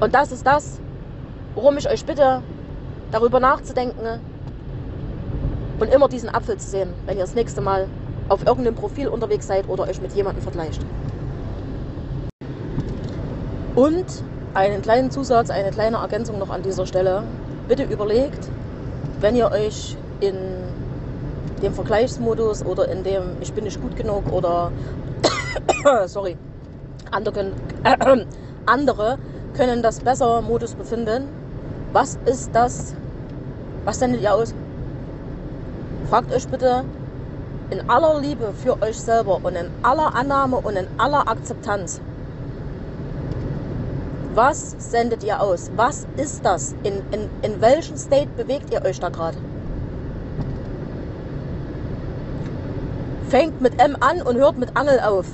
Und 0.00 0.14
das 0.14 0.30
ist 0.30 0.46
das, 0.46 0.80
worum 1.58 1.76
ich 1.76 1.90
euch 1.90 2.04
bitte, 2.04 2.40
darüber 3.10 3.40
nachzudenken 3.40 4.20
und 5.80 5.92
immer 5.92 6.08
diesen 6.08 6.28
Apfel 6.32 6.56
zu 6.56 6.70
sehen, 6.70 6.90
wenn 7.04 7.16
ihr 7.16 7.24
das 7.24 7.34
nächste 7.34 7.60
Mal 7.60 7.88
auf 8.28 8.46
irgendeinem 8.46 8.76
Profil 8.76 9.08
unterwegs 9.08 9.48
seid 9.48 9.68
oder 9.68 9.82
euch 9.88 10.00
mit 10.00 10.12
jemandem 10.12 10.40
vergleicht. 10.40 10.80
Und 13.74 14.06
einen 14.54 14.82
kleinen 14.82 15.10
Zusatz, 15.10 15.50
eine 15.50 15.72
kleine 15.72 15.96
Ergänzung 15.96 16.38
noch 16.38 16.50
an 16.50 16.62
dieser 16.62 16.86
Stelle. 16.86 17.24
Bitte 17.66 17.82
überlegt, 17.82 18.48
wenn 19.18 19.34
ihr 19.34 19.50
euch 19.50 19.96
in 20.20 20.36
dem 21.60 21.74
Vergleichsmodus 21.74 22.64
oder 22.64 22.88
in 22.88 23.02
dem 23.02 23.36
Ich 23.40 23.52
bin 23.52 23.64
nicht 23.64 23.80
gut 23.80 23.96
genug 23.96 24.32
oder 24.32 24.70
sorry, 26.06 26.36
andere, 27.10 27.50
äh, 27.82 28.24
andere 28.66 29.18
können 29.56 29.82
das 29.82 29.98
besser 29.98 30.40
Modus 30.40 30.74
befinden, 30.74 31.24
was 31.92 32.18
ist 32.26 32.50
das? 32.52 32.94
Was 33.84 33.98
sendet 33.98 34.22
ihr 34.22 34.34
aus? 34.34 34.54
Fragt 36.10 36.32
euch 36.32 36.46
bitte 36.48 36.84
in 37.70 37.88
aller 37.88 38.20
Liebe 38.20 38.52
für 38.62 38.80
euch 38.82 38.98
selber 38.98 39.40
und 39.42 39.54
in 39.54 39.70
aller 39.82 40.14
Annahme 40.14 40.56
und 40.56 40.76
in 40.76 40.86
aller 40.98 41.28
Akzeptanz. 41.28 42.00
Was 44.34 44.76
sendet 44.78 45.24
ihr 45.24 45.40
aus? 45.40 45.70
Was 45.76 46.06
ist 46.16 46.44
das? 46.44 46.74
In, 46.82 47.02
in, 47.10 47.28
in 47.42 47.60
welchem 47.60 47.96
State 47.96 48.28
bewegt 48.36 48.72
ihr 48.72 48.84
euch 48.84 49.00
da 49.00 49.08
gerade? 49.08 49.36
Fängt 53.28 53.60
mit 53.60 53.80
M 53.82 53.96
an 54.00 54.22
und 54.22 54.36
hört 54.36 54.56
mit 54.58 54.76
Angel 54.76 55.00
auf. 55.00 55.26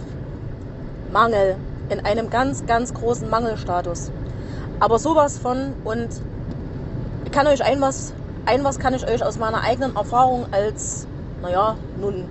Mangel. 1.13 1.57
In 1.91 2.05
einem 2.05 2.31
ganz, 2.31 2.65
ganz 2.67 2.95
großen 2.95 3.29
Mangelstatus. 3.29 4.11
Aber 4.81 4.99
sowas 4.99 5.39
von 5.39 5.75
und 5.85 6.09
kann 7.35 7.49
euch 7.49 7.65
ein 7.65 7.81
was, 7.81 8.13
ein 8.47 8.63
was 8.63 8.79
kann 8.79 8.95
ich 8.95 9.05
euch 9.09 9.25
aus 9.25 9.39
meiner 9.39 9.63
eigenen 9.63 9.97
Erfahrung 9.97 10.47
als, 10.53 11.09
naja, 11.43 11.77
nun 12.01 12.29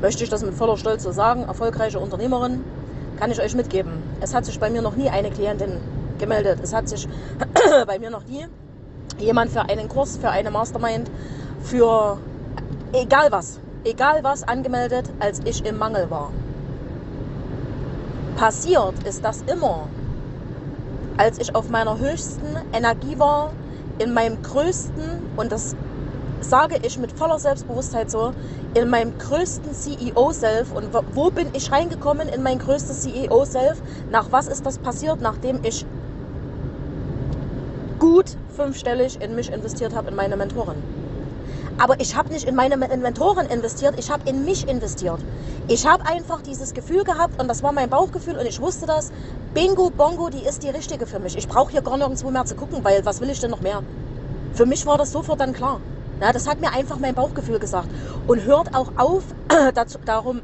möchte 0.00 0.24
ich 0.24 0.30
das 0.30 0.42
mit 0.42 0.54
voller 0.54 0.76
Stolz 0.76 1.04
so 1.04 1.12
sagen, 1.12 1.44
erfolgreiche 1.44 2.00
Unternehmerin, 2.00 2.64
kann 3.20 3.30
ich 3.30 3.40
euch 3.40 3.54
mitgeben. 3.54 3.92
Es 4.20 4.34
hat 4.34 4.44
sich 4.44 4.58
bei 4.58 4.70
mir 4.70 4.82
noch 4.82 4.96
nie 4.96 5.08
eine 5.08 5.30
Klientin 5.30 5.76
gemeldet. 6.18 6.58
Es 6.60 6.74
hat 6.74 6.88
sich 6.88 7.06
bei 7.86 8.00
mir 8.00 8.10
noch 8.10 8.24
nie 8.24 8.44
jemand 9.20 9.52
für 9.52 9.60
einen 9.60 9.88
Kurs, 9.88 10.16
für 10.16 10.30
eine 10.30 10.50
Mastermind, 10.50 11.08
für 11.62 12.18
egal 12.92 13.30
was, 13.30 13.60
egal 13.84 14.24
was 14.24 14.42
angemeldet, 14.42 15.08
als 15.20 15.42
ich 15.44 15.64
im 15.64 15.78
Mangel 15.78 16.10
war. 16.10 16.32
Passiert 18.36 18.94
ist 19.04 19.24
das 19.24 19.42
immer, 19.42 19.86
als 21.18 21.38
ich 21.38 21.54
auf 21.54 21.68
meiner 21.68 22.00
höchsten 22.00 22.56
Energie 22.72 23.16
war, 23.16 23.52
in 23.98 24.14
meinem 24.14 24.42
größten, 24.42 25.20
und 25.36 25.52
das 25.52 25.74
sage 26.40 26.76
ich 26.82 26.98
mit 26.98 27.12
voller 27.12 27.38
Selbstbewusstheit 27.38 28.10
so, 28.10 28.32
in 28.74 28.88
meinem 28.90 29.16
größten 29.18 29.72
CEO-Self. 29.74 30.72
Und 30.72 30.88
wo 31.14 31.30
bin 31.30 31.48
ich 31.52 31.70
reingekommen 31.70 32.28
in 32.28 32.42
mein 32.42 32.58
größtes 32.58 33.02
CEO-Self? 33.02 33.80
Nach 34.10 34.26
was 34.30 34.48
ist 34.48 34.66
das 34.66 34.78
passiert, 34.78 35.20
nachdem 35.20 35.60
ich 35.62 35.86
gut 37.98 38.36
fünfstellig 38.56 39.20
in 39.20 39.34
mich 39.34 39.52
investiert 39.52 39.94
habe, 39.94 40.10
in 40.10 40.16
meine 40.16 40.36
Mentorin? 40.36 41.01
Aber 41.78 42.00
ich 42.00 42.16
habe 42.16 42.32
nicht 42.32 42.46
in 42.46 42.54
meine 42.54 42.76
Mentoren 42.76 43.46
investiert, 43.46 43.94
ich 43.98 44.10
habe 44.10 44.28
in 44.28 44.44
mich 44.44 44.68
investiert. 44.68 45.20
Ich 45.68 45.86
habe 45.86 46.06
einfach 46.06 46.42
dieses 46.42 46.74
Gefühl 46.74 47.04
gehabt 47.04 47.40
und 47.40 47.48
das 47.48 47.62
war 47.62 47.72
mein 47.72 47.88
Bauchgefühl 47.88 48.36
und 48.36 48.46
ich 48.46 48.60
wusste 48.60 48.86
das. 48.86 49.12
Bingo, 49.54 49.90
Bongo, 49.90 50.28
die 50.28 50.44
ist 50.44 50.62
die 50.62 50.68
richtige 50.68 51.06
für 51.06 51.18
mich. 51.18 51.36
Ich 51.36 51.48
brauche 51.48 51.72
hier 51.72 51.82
gar 51.82 51.96
nirgendwo 51.96 52.30
mehr 52.30 52.44
zu 52.44 52.54
gucken, 52.54 52.84
weil 52.84 53.04
was 53.04 53.20
will 53.20 53.30
ich 53.30 53.40
denn 53.40 53.50
noch 53.50 53.60
mehr? 53.60 53.82
Für 54.54 54.66
mich 54.66 54.84
war 54.86 54.98
das 54.98 55.12
sofort 55.12 55.40
dann 55.40 55.52
klar. 55.52 55.80
Ja, 56.20 56.32
das 56.32 56.46
hat 56.46 56.60
mir 56.60 56.72
einfach 56.72 56.98
mein 56.98 57.14
Bauchgefühl 57.14 57.58
gesagt. 57.58 57.88
Und 58.26 58.44
hört 58.44 58.74
auch 58.74 58.92
auf, 58.96 59.24
dazu, 59.74 59.98
darum, 60.04 60.40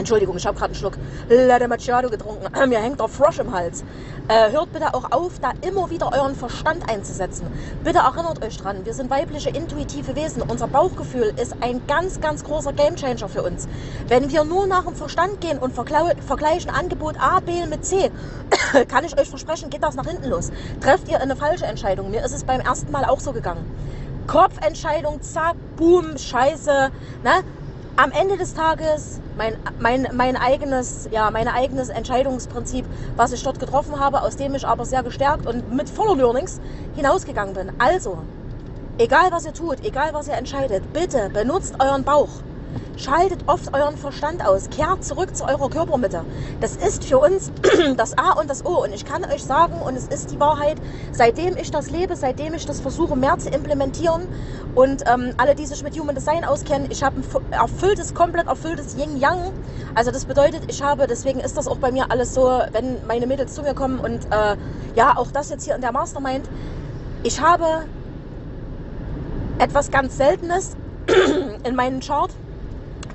Entschuldigung, 0.00 0.34
ich 0.38 0.46
habe 0.46 0.56
gerade 0.56 0.72
einen 0.72 0.76
Schluck 0.76 0.94
Latte 1.28 1.68
Macchiato 1.68 2.08
getrunken. 2.08 2.46
Mir 2.70 2.78
hängt 2.80 2.98
der 3.00 3.08
Frosch 3.08 3.38
im 3.38 3.52
Hals. 3.52 3.84
Äh, 4.28 4.50
hört 4.50 4.72
bitte 4.72 4.94
auch 4.94 5.12
auf, 5.12 5.38
da 5.40 5.52
immer 5.60 5.90
wieder 5.90 6.10
euren 6.14 6.34
Verstand 6.34 6.88
einzusetzen. 6.88 7.46
Bitte 7.84 7.98
erinnert 7.98 8.42
euch 8.42 8.56
dran, 8.56 8.86
wir 8.86 8.94
sind 8.94 9.10
weibliche, 9.10 9.50
intuitive 9.50 10.16
Wesen. 10.16 10.40
Unser 10.40 10.68
Bauchgefühl 10.68 11.34
ist 11.36 11.54
ein 11.60 11.86
ganz, 11.86 12.18
ganz 12.18 12.44
großer 12.44 12.72
Gamechanger 12.72 13.28
für 13.28 13.42
uns. 13.42 13.68
Wenn 14.08 14.30
wir 14.30 14.44
nur 14.44 14.66
nach 14.66 14.84
dem 14.84 14.94
Verstand 14.94 15.42
gehen 15.42 15.58
und 15.58 15.74
vergleichen 15.74 16.70
Angebot 16.70 17.16
A, 17.20 17.40
B 17.40 17.66
mit 17.66 17.84
C, 17.84 18.10
kann 18.88 19.04
ich 19.04 19.18
euch 19.20 19.28
versprechen, 19.28 19.68
geht 19.68 19.82
das 19.82 19.96
nach 19.96 20.06
hinten 20.06 20.30
los. 20.30 20.50
Trefft 20.80 21.10
ihr 21.10 21.20
eine 21.20 21.36
falsche 21.36 21.66
Entscheidung. 21.66 22.10
Mir 22.10 22.24
ist 22.24 22.32
es 22.32 22.44
beim 22.44 22.60
ersten 22.60 22.90
Mal 22.90 23.04
auch 23.04 23.20
so 23.20 23.34
gegangen. 23.34 23.66
Kopfentscheidung, 24.26 25.20
zack, 25.20 25.56
boom, 25.76 26.16
scheiße. 26.16 26.90
Ne? 27.22 27.32
Am 28.00 28.12
Ende 28.12 28.38
des 28.38 28.54
Tages 28.54 29.20
mein, 29.36 29.54
mein, 29.78 30.08
mein, 30.14 30.36
eigenes, 30.36 31.06
ja, 31.10 31.30
mein 31.30 31.48
eigenes 31.48 31.90
Entscheidungsprinzip, 31.90 32.86
was 33.16 33.32
ich 33.32 33.42
dort 33.42 33.60
getroffen 33.60 34.00
habe, 34.00 34.22
aus 34.22 34.36
dem 34.36 34.54
ich 34.54 34.66
aber 34.66 34.86
sehr 34.86 35.02
gestärkt 35.02 35.46
und 35.46 35.70
mit 35.74 35.90
voller 35.90 36.16
Learnings 36.16 36.60
hinausgegangen 36.96 37.52
bin. 37.52 37.70
Also, 37.78 38.18
egal 38.96 39.30
was 39.32 39.44
ihr 39.44 39.52
tut, 39.52 39.84
egal 39.84 40.14
was 40.14 40.28
ihr 40.28 40.34
entscheidet, 40.34 40.82
bitte 40.94 41.28
benutzt 41.34 41.74
euren 41.78 42.02
Bauch. 42.02 42.30
Schaltet 43.00 43.44
oft 43.46 43.74
euren 43.74 43.96
Verstand 43.96 44.46
aus. 44.46 44.68
Kehrt 44.68 45.02
zurück 45.02 45.34
zu 45.34 45.44
eurer 45.44 45.70
Körpermitte. 45.70 46.22
Das 46.60 46.76
ist 46.76 47.04
für 47.04 47.16
uns 47.16 47.50
das 47.96 48.18
A 48.18 48.32
und 48.32 48.50
das 48.50 48.66
O. 48.66 48.84
Und 48.84 48.92
ich 48.92 49.06
kann 49.06 49.24
euch 49.24 49.42
sagen, 49.42 49.80
und 49.80 49.96
es 49.96 50.06
ist 50.08 50.32
die 50.32 50.38
Wahrheit, 50.38 50.76
seitdem 51.10 51.56
ich 51.56 51.70
das 51.70 51.90
lebe, 51.90 52.14
seitdem 52.14 52.52
ich 52.52 52.66
das 52.66 52.80
versuche 52.80 53.16
mehr 53.16 53.38
zu 53.38 53.48
implementieren 53.48 54.28
und 54.74 55.04
ähm, 55.10 55.32
alle, 55.38 55.54
die 55.54 55.64
sich 55.64 55.82
mit 55.82 55.98
Human 55.98 56.14
Design 56.14 56.44
auskennen, 56.44 56.90
ich 56.90 57.02
habe 57.02 57.16
ein 57.20 57.52
erfülltes, 57.52 58.12
komplett 58.12 58.48
erfülltes 58.48 58.94
Yin-Yang. 58.98 59.50
Also 59.94 60.10
das 60.10 60.26
bedeutet, 60.26 60.64
ich 60.68 60.82
habe, 60.82 61.06
deswegen 61.06 61.40
ist 61.40 61.56
das 61.56 61.68
auch 61.68 61.78
bei 61.78 61.92
mir 61.92 62.10
alles 62.10 62.34
so, 62.34 62.60
wenn 62.72 62.98
meine 63.06 63.26
Mädels 63.26 63.54
zu 63.54 63.62
mir 63.62 63.72
kommen 63.72 63.98
und 63.98 64.26
äh, 64.26 64.56
ja, 64.94 65.16
auch 65.16 65.32
das 65.32 65.48
jetzt 65.48 65.64
hier 65.64 65.74
in 65.74 65.80
der 65.80 65.92
Mastermind, 65.92 66.46
ich 67.22 67.40
habe 67.40 67.64
etwas 69.58 69.90
ganz 69.90 70.18
Seltenes 70.18 70.76
in 71.64 71.74
meinem 71.74 72.00
Chart 72.00 72.30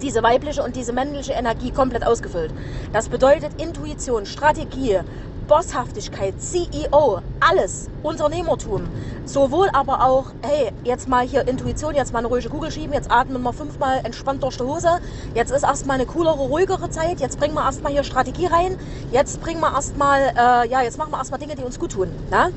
diese 0.06 0.22
weibliche 0.22 0.62
und 0.62 0.76
diese 0.76 0.94
männliche 0.94 1.34
Energie 1.34 1.72
komplett 1.72 2.06
ausgefüllt. 2.06 2.52
Das 2.94 3.10
bedeutet 3.10 3.60
Intuition, 3.60 4.28
Strategie, 4.28 5.00
Bosshaftigkeit, 5.48 6.36
CEO, 6.40 7.22
alles, 7.40 7.90
Unternehmertum. 8.04 8.84
Sowohl 9.26 9.70
aber 9.74 10.06
auch, 10.06 10.26
hey, 10.44 10.72
jetzt 10.84 11.08
mal 11.08 11.26
hier 11.26 11.48
Intuition, 11.48 11.96
jetzt 11.96 12.14
mal 12.14 12.20
eine 12.20 12.28
ruhige 12.28 12.50
Kugel 12.50 12.70
schieben, 12.70 12.94
jetzt 12.94 13.10
atmen 13.10 13.42
wir 13.42 13.54
fünfmal 13.54 14.02
entspannt 14.04 14.44
durch 14.44 14.58
die 14.58 14.64
Hose, 14.64 14.90
jetzt 15.34 15.52
ist 15.52 15.64
erstmal 15.64 15.96
eine 15.96 16.06
coolere, 16.06 16.38
ruhigere 16.38 16.90
Zeit, 16.92 17.20
jetzt 17.20 17.40
bringen 17.40 17.56
wir 17.56 17.66
erstmal 17.66 17.92
hier 17.92 18.04
Strategie 18.04 18.46
rein, 18.46 18.78
jetzt 19.12 19.42
bringen 19.42 19.60
wir 19.60 19.74
erstmal, 19.74 20.34
äh, 20.38 20.70
ja, 20.70 20.84
jetzt 20.84 21.00
machen 21.00 21.12
wir 21.12 21.18
erstmal 21.18 21.40
Dinge, 21.40 21.56
die 21.56 21.64
uns 21.64 21.80
gut 21.80 21.94
tun. 21.94 22.10
Ne? 22.30 22.52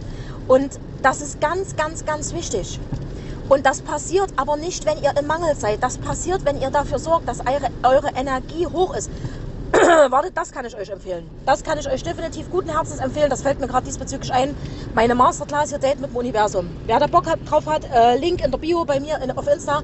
Und 0.48 0.78
das 1.02 1.22
ist 1.22 1.40
ganz, 1.40 1.76
ganz, 1.76 2.04
ganz 2.04 2.34
wichtig. 2.34 2.78
Und 3.48 3.64
das 3.64 3.80
passiert 3.80 4.30
aber 4.36 4.56
nicht, 4.56 4.84
wenn 4.84 4.98
ihr 5.02 5.16
im 5.18 5.26
Mangel 5.26 5.54
seid. 5.56 5.82
Das 5.82 5.98
passiert, 5.98 6.44
wenn 6.44 6.60
ihr 6.60 6.70
dafür 6.70 6.98
sorgt, 6.98 7.28
dass 7.28 7.40
eure, 7.40 7.70
eure 7.82 8.08
Energie 8.14 8.66
hoch 8.66 8.94
ist. 8.94 9.10
Wartet, 9.72 10.36
das 10.36 10.50
kann 10.50 10.64
ich 10.64 10.76
euch 10.76 10.88
empfehlen. 10.90 11.28
Das 11.46 11.62
kann 11.62 11.78
ich 11.78 11.88
euch 11.88 12.02
definitiv 12.02 12.50
guten 12.50 12.70
Herzens 12.70 13.00
empfehlen. 13.00 13.30
Das 13.30 13.42
fällt 13.42 13.60
mir 13.60 13.66
gerade 13.66 13.86
diesbezüglich 13.86 14.32
ein. 14.32 14.56
Meine 14.94 15.14
Masterclass 15.14 15.70
hier 15.70 15.78
Date 15.78 16.00
mit 16.00 16.10
dem 16.10 16.16
Universum. 16.16 16.68
Wer 16.86 16.98
da 16.98 17.06
Bock 17.06 17.26
hat, 17.26 17.38
drauf 17.48 17.66
hat, 17.66 17.84
äh, 17.90 18.16
Link 18.16 18.44
in 18.44 18.50
der 18.50 18.58
Bio 18.58 18.84
bei 18.84 19.00
mir 19.00 19.18
in, 19.22 19.30
auf 19.30 19.46
Insta. 19.46 19.82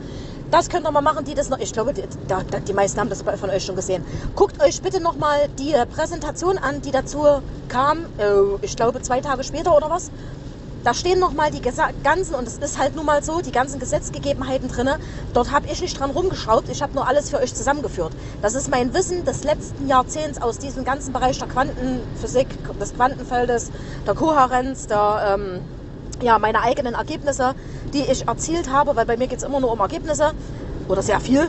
Das 0.51 0.69
könnt 0.69 0.87
ihr 0.87 0.91
mal 0.91 1.01
machen, 1.01 1.25
die 1.25 1.35
das 1.35 1.49
noch. 1.49 1.59
Ich 1.59 1.73
glaube, 1.73 1.93
die, 1.93 2.03
die, 2.03 2.61
die 2.67 2.73
meisten 2.73 3.01
haben 3.01 3.11
das 3.11 3.23
von 3.23 3.51
euch 3.51 3.65
schon 3.65 3.77
gesehen. 3.77 4.05
Guckt 4.35 4.63
euch 4.63 4.81
bitte 4.81 5.01
nochmal 5.01 5.49
die 5.59 5.75
Präsentation 5.95 6.59
an, 6.59 6.81
die 6.81 6.91
dazu 6.91 7.27
kam. 7.69 7.99
Äh, 8.19 8.63
ich 8.63 8.77
glaube, 8.77 9.03
zwei 9.03 9.21
Tage 9.21 9.45
später 9.45 9.77
oder 9.77 9.91
was. 9.91 10.11
Da 10.85 10.93
stehen 10.93 11.19
nochmal 11.19 11.51
die 11.51 11.63
ganzen, 11.63 12.35
und 12.35 12.47
es 12.47 12.59
ist 12.59 12.79
halt 12.79 12.95
nun 12.95 13.07
mal 13.07 13.25
so, 13.25 13.41
die 13.41 13.53
ganzen 13.53 13.81
Gesetzgegebenheiten 13.81 14.69
drin. 14.69 14.91
Dort 15.33 15.51
habe 15.51 15.67
ich 15.67 15.81
nicht 15.81 15.99
dran 15.99 16.11
rumgeschraubt, 16.11 16.69
ich 16.69 16.83
habe 16.83 16.95
nur 16.95 17.09
alles 17.09 17.31
für 17.31 17.39
euch 17.39 17.55
zusammengeführt. 17.55 18.13
Das 18.43 18.55
ist 18.55 18.71
mein 18.71 18.93
Wissen 18.93 19.25
des 19.25 19.45
letzten 19.45 19.89
Jahrzehnts 19.89 20.43
aus 20.43 20.59
diesem 20.59 20.85
ganzen 20.85 21.15
Bereich 21.15 21.39
der 21.39 21.49
Quantenphysik, 21.49 22.49
des 22.79 22.93
Quantenfeldes, 22.93 23.71
der 24.07 24.15
Kohärenz, 24.15 24.87
der, 24.87 25.39
ähm, 25.39 25.61
ja, 26.23 26.39
meine 26.39 26.61
eigenen 26.61 26.95
Ergebnisse, 26.95 27.55
die 27.95 28.03
ich 28.03 28.29
erzielt 28.29 28.71
habe, 28.71 28.95
weil 28.95 29.07
bei 29.07 29.17
mir 29.17 29.27
geht 29.27 29.39
es 29.39 29.45
immer 29.45 29.61
nur 29.61 29.73
um 29.73 29.81
Ergebnisse 29.81 30.33
oder 30.87 31.01
sehr 31.01 31.19
viel. 31.19 31.49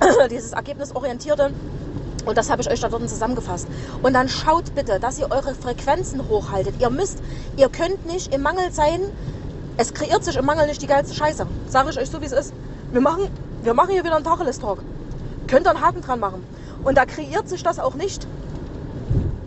Dieses 0.30 0.52
Ergebnisorientierte. 0.52 1.50
Und 2.26 2.36
das 2.36 2.50
habe 2.50 2.60
ich 2.60 2.70
euch 2.70 2.80
da 2.80 2.88
dort 2.88 3.08
zusammengefasst. 3.08 3.68
Und 4.02 4.12
dann 4.12 4.28
schaut 4.28 4.74
bitte, 4.74 4.98
dass 5.00 5.18
ihr 5.18 5.30
eure 5.30 5.54
Frequenzen 5.54 6.28
hochhaltet. 6.28 6.74
Ihr 6.80 6.90
müsst, 6.90 7.18
ihr 7.56 7.68
könnt 7.68 8.04
nicht 8.04 8.34
im 8.34 8.42
Mangel 8.42 8.72
sein. 8.72 9.00
Es 9.76 9.94
kreiert 9.94 10.24
sich 10.24 10.36
im 10.36 10.44
Mangel 10.44 10.66
nicht 10.66 10.82
die 10.82 10.88
geilste 10.88 11.14
Scheiße. 11.14 11.46
Sage 11.68 11.90
ich 11.90 11.98
euch 11.98 12.10
so, 12.10 12.20
wie 12.20 12.26
es 12.26 12.32
ist. 12.32 12.52
Wir 12.90 13.00
machen, 13.00 13.28
wir 13.62 13.74
machen 13.74 13.90
hier 13.90 14.04
wieder 14.04 14.16
einen 14.16 14.24
Tacheles-Talk. 14.24 14.80
Könnt 15.46 15.66
ihr 15.66 15.70
einen 15.70 15.80
Haken 15.80 16.02
dran 16.02 16.18
machen. 16.18 16.44
Und 16.82 16.98
da 16.98 17.06
kreiert 17.06 17.48
sich 17.48 17.62
das 17.62 17.78
auch 17.78 17.94
nicht, 17.94 18.26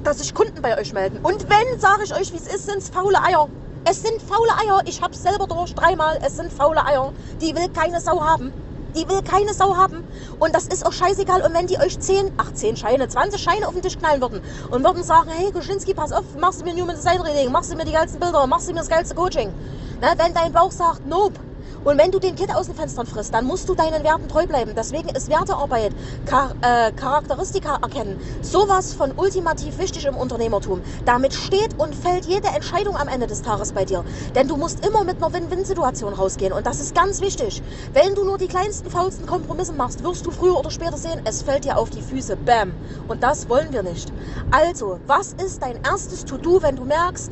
dass 0.04 0.20
sich 0.20 0.34
Kunden 0.34 0.62
bei 0.62 0.80
euch 0.80 0.94
melden. 0.94 1.20
Und 1.22 1.48
wenn, 1.50 1.80
sage 1.80 2.04
ich 2.06 2.16
euch, 2.16 2.32
wie 2.32 2.38
es 2.38 2.48
ist, 2.48 2.66
sind 2.66 2.78
es 2.78 2.90
faule 2.90 3.22
Eier. 3.22 3.50
Es 3.84 4.02
sind 4.02 4.22
faule 4.22 4.52
Eier. 4.52 4.82
Ich 4.86 5.02
habe 5.02 5.14
es 5.14 5.22
selber 5.22 5.48
durch 5.48 5.74
dreimal. 5.74 6.20
Es 6.26 6.38
sind 6.38 6.52
faule 6.54 6.86
Eier. 6.86 7.12
Die 7.42 7.56
will 7.56 7.68
keine 7.70 8.00
Sau 8.00 8.24
haben. 8.24 8.54
Die 8.96 9.08
will 9.08 9.22
keine 9.22 9.54
Sau 9.54 9.76
haben. 9.76 10.04
Und 10.40 10.56
das 10.56 10.68
ist 10.68 10.86
auch 10.86 10.94
scheißegal. 10.94 11.42
Und 11.42 11.54
wenn 11.54 11.68
die 11.68 11.78
euch 11.80 12.00
10, 12.00 12.32
ach 12.38 12.52
10 12.54 12.78
Scheine, 12.78 13.08
20 13.08 13.42
Scheine 13.42 13.68
auf 13.68 13.74
den 13.74 13.82
Tisch 13.82 13.98
knallen 13.98 14.22
würden 14.22 14.42
und 14.72 14.84
würden 14.84 15.04
sagen, 15.04 15.30
hey 15.30 15.52
Kuschinski, 15.52 15.94
pass 15.94 16.12
auf, 16.12 16.24
machst 16.40 16.62
du 16.62 16.66
mir 16.66 16.74
Human 16.74 16.96
Design 16.96 17.22
Reading, 17.22 17.52
machst 17.52 17.72
du 17.72 17.76
mir 17.76 17.86
die 17.86 17.92
geilsten 17.92 18.20
Bilder, 18.20 18.48
machst 18.48 18.68
du 18.68 18.74
mir 18.74 18.80
das 18.80 18.90
geilste 18.90 19.16
Coaching. 19.16 19.54
Na, 20.02 20.14
wenn 20.18 20.34
dein 20.34 20.52
Bauch 20.52 20.72
sagt, 20.72 21.06
nope, 21.06 21.40
und 21.84 21.98
wenn 21.98 22.12
du 22.12 22.20
den 22.20 22.36
Kind 22.36 22.54
aus 22.54 22.68
den 22.68 22.76
Fenstern 22.76 23.06
frisst, 23.06 23.34
dann 23.34 23.46
musst 23.46 23.70
du 23.70 23.76
deinen 23.76 24.04
Werten 24.04 24.28
treu 24.28 24.46
bleiben. 24.46 24.74
Deswegen 24.76 25.10
ist 25.10 25.30
Wertearbeit, 25.30 25.94
Char 26.30 26.52
äh, 26.62 26.92
Charakteristika 26.92 27.80
erkennen, 27.82 28.20
sowas 28.42 28.94
von 28.94 29.14
ultimativ 29.18 29.78
wichtig 29.78 30.06
im 30.06 30.16
Unternehmertum. 30.16 30.82
Damit 31.06 31.34
steht 31.34 31.80
und 31.80 31.96
fällt 31.96 32.26
jede 32.26 32.48
Entscheidung 32.50 32.98
am 32.98 33.08
Ende 33.08 33.28
des 33.28 33.42
Tages 33.42 33.72
bei 33.72 33.86
dir. 33.86 34.04
Denn 34.36 34.48
du 34.48 34.58
musst 34.58 34.86
immer 34.86 35.04
mit 35.04 35.18
einer 35.18 35.34
Win-Win-Situation 35.34 36.14
rausgehen. 36.14 36.54
Und 36.54 36.66
das 36.66 36.80
ist 36.80 36.94
ganz 36.94 37.22
wichtig. 37.22 37.62
Wenn 37.94 38.16
du 38.16 38.26
nur 38.26 38.38
die 38.38 38.48
kleinsten, 38.48 38.90
faulsten 38.90 39.26
Kompromisse 39.26 39.74
machst, 39.74 40.04
wirst 40.04 40.26
du 40.26 40.32
früher 40.32 40.58
oder 40.58 40.72
später 40.72 40.98
sehen, 40.98 41.22
es 41.24 41.44
fällt 41.44 41.66
dir 41.66 41.78
auf 41.78 41.90
die 41.90 42.02
Füße. 42.02 42.36
Bam. 42.36 42.74
Und 43.08 43.24
das 43.24 43.50
wollen 43.50 43.72
wir 43.72 43.84
nicht. 43.84 44.12
Also, 44.52 45.00
was 45.08 45.34
ist 45.34 45.62
dein 45.62 45.82
erstes 45.84 46.26
To-Do, 46.26 46.62
wenn 46.62 46.76
du 46.76 46.84
merkst, 46.84 47.32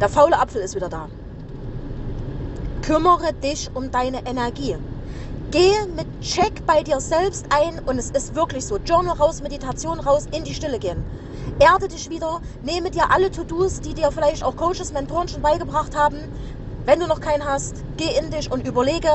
der 0.00 0.08
faule 0.08 0.38
Apfel 0.38 0.62
ist 0.62 0.74
wieder 0.74 0.88
da? 0.88 1.08
Kümmere 2.86 3.32
dich 3.32 3.68
um 3.74 3.90
deine 3.90 4.24
Energie. 4.24 4.76
Gehe 5.50 5.86
mit 5.96 6.06
Check 6.20 6.64
bei 6.66 6.84
dir 6.84 7.00
selbst 7.00 7.46
ein 7.50 7.80
und 7.84 7.98
es 7.98 8.10
ist 8.10 8.36
wirklich 8.36 8.64
so. 8.64 8.76
Journal 8.76 9.16
raus, 9.16 9.42
Meditation 9.42 9.98
raus, 9.98 10.26
in 10.30 10.44
die 10.44 10.54
Stille 10.54 10.78
gehen. 10.78 11.04
Erde 11.58 11.88
dich 11.88 12.10
wieder, 12.10 12.40
nehme 12.62 12.92
dir 12.92 13.10
alle 13.10 13.32
To-Dos, 13.32 13.80
die 13.80 13.92
dir 13.92 14.12
vielleicht 14.12 14.44
auch 14.44 14.54
Coaches, 14.54 14.92
Mentoren 14.92 15.26
schon 15.26 15.42
beigebracht 15.42 15.96
haben. 15.96 16.18
Wenn 16.84 17.00
du 17.00 17.08
noch 17.08 17.18
keinen 17.18 17.44
hast, 17.44 17.74
geh 17.96 18.16
in 18.20 18.30
dich 18.30 18.52
und 18.52 18.64
überlege, 18.64 19.10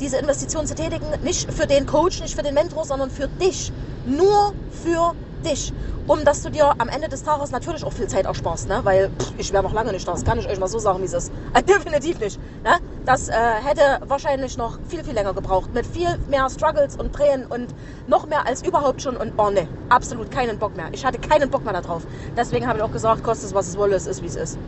diese 0.00 0.18
Investition 0.18 0.64
zu 0.64 0.76
tätigen. 0.76 1.06
Nicht 1.24 1.52
für 1.52 1.66
den 1.66 1.84
Coach, 1.84 2.20
nicht 2.20 2.36
für 2.36 2.44
den 2.44 2.54
Mentor, 2.54 2.84
sondern 2.84 3.10
für 3.10 3.26
dich. 3.26 3.72
Nur 4.06 4.52
für 4.84 5.16
dich 5.44 5.72
um 6.08 6.24
dass 6.24 6.42
du 6.42 6.50
dir 6.50 6.74
am 6.78 6.88
Ende 6.88 7.08
des 7.08 7.22
Tages 7.22 7.50
natürlich 7.50 7.84
auch 7.84 7.92
viel 7.92 8.08
Zeit 8.08 8.24
ersparst, 8.24 8.66
ne? 8.66 8.80
weil 8.82 9.10
pff, 9.10 9.32
ich 9.36 9.52
wäre 9.52 9.62
noch 9.62 9.74
lange 9.74 9.92
nicht 9.92 10.08
da, 10.08 10.12
das 10.12 10.24
kann 10.24 10.38
ich 10.38 10.48
euch 10.48 10.58
mal 10.58 10.66
so 10.66 10.78
sagen, 10.78 11.00
wie 11.00 11.04
es 11.04 11.12
ist. 11.12 11.30
Äh, 11.54 11.62
definitiv 11.62 12.20
nicht. 12.20 12.38
Ne? 12.62 12.72
Das 13.04 13.28
äh, 13.28 13.32
hätte 13.32 14.00
wahrscheinlich 14.06 14.56
noch 14.56 14.78
viel, 14.88 15.02
viel 15.02 15.14
länger 15.14 15.34
gebraucht, 15.34 15.72
mit 15.74 15.86
viel 15.86 16.18
mehr 16.28 16.48
Struggles 16.50 16.96
und 16.96 17.14
Tränen 17.14 17.46
und 17.46 17.74
noch 18.06 18.26
mehr 18.26 18.46
als 18.46 18.62
überhaupt 18.62 19.02
schon 19.02 19.16
und 19.16 19.32
oh 19.38 19.50
ne, 19.50 19.66
absolut 19.88 20.30
keinen 20.30 20.58
Bock 20.58 20.76
mehr. 20.76 20.88
Ich 20.92 21.04
hatte 21.04 21.18
keinen 21.18 21.50
Bock 21.50 21.64
mehr 21.64 21.72
darauf. 21.72 22.02
Deswegen 22.36 22.66
habe 22.66 22.78
ich 22.78 22.84
auch 22.84 22.92
gesagt, 22.92 23.22
kostet 23.22 23.48
es, 23.48 23.54
was 23.54 23.68
es 23.68 23.76
wolle, 23.78 23.96
es 23.96 24.06
ist, 24.06 24.22
wie 24.22 24.26
es 24.26 24.36
ist. 24.36 24.58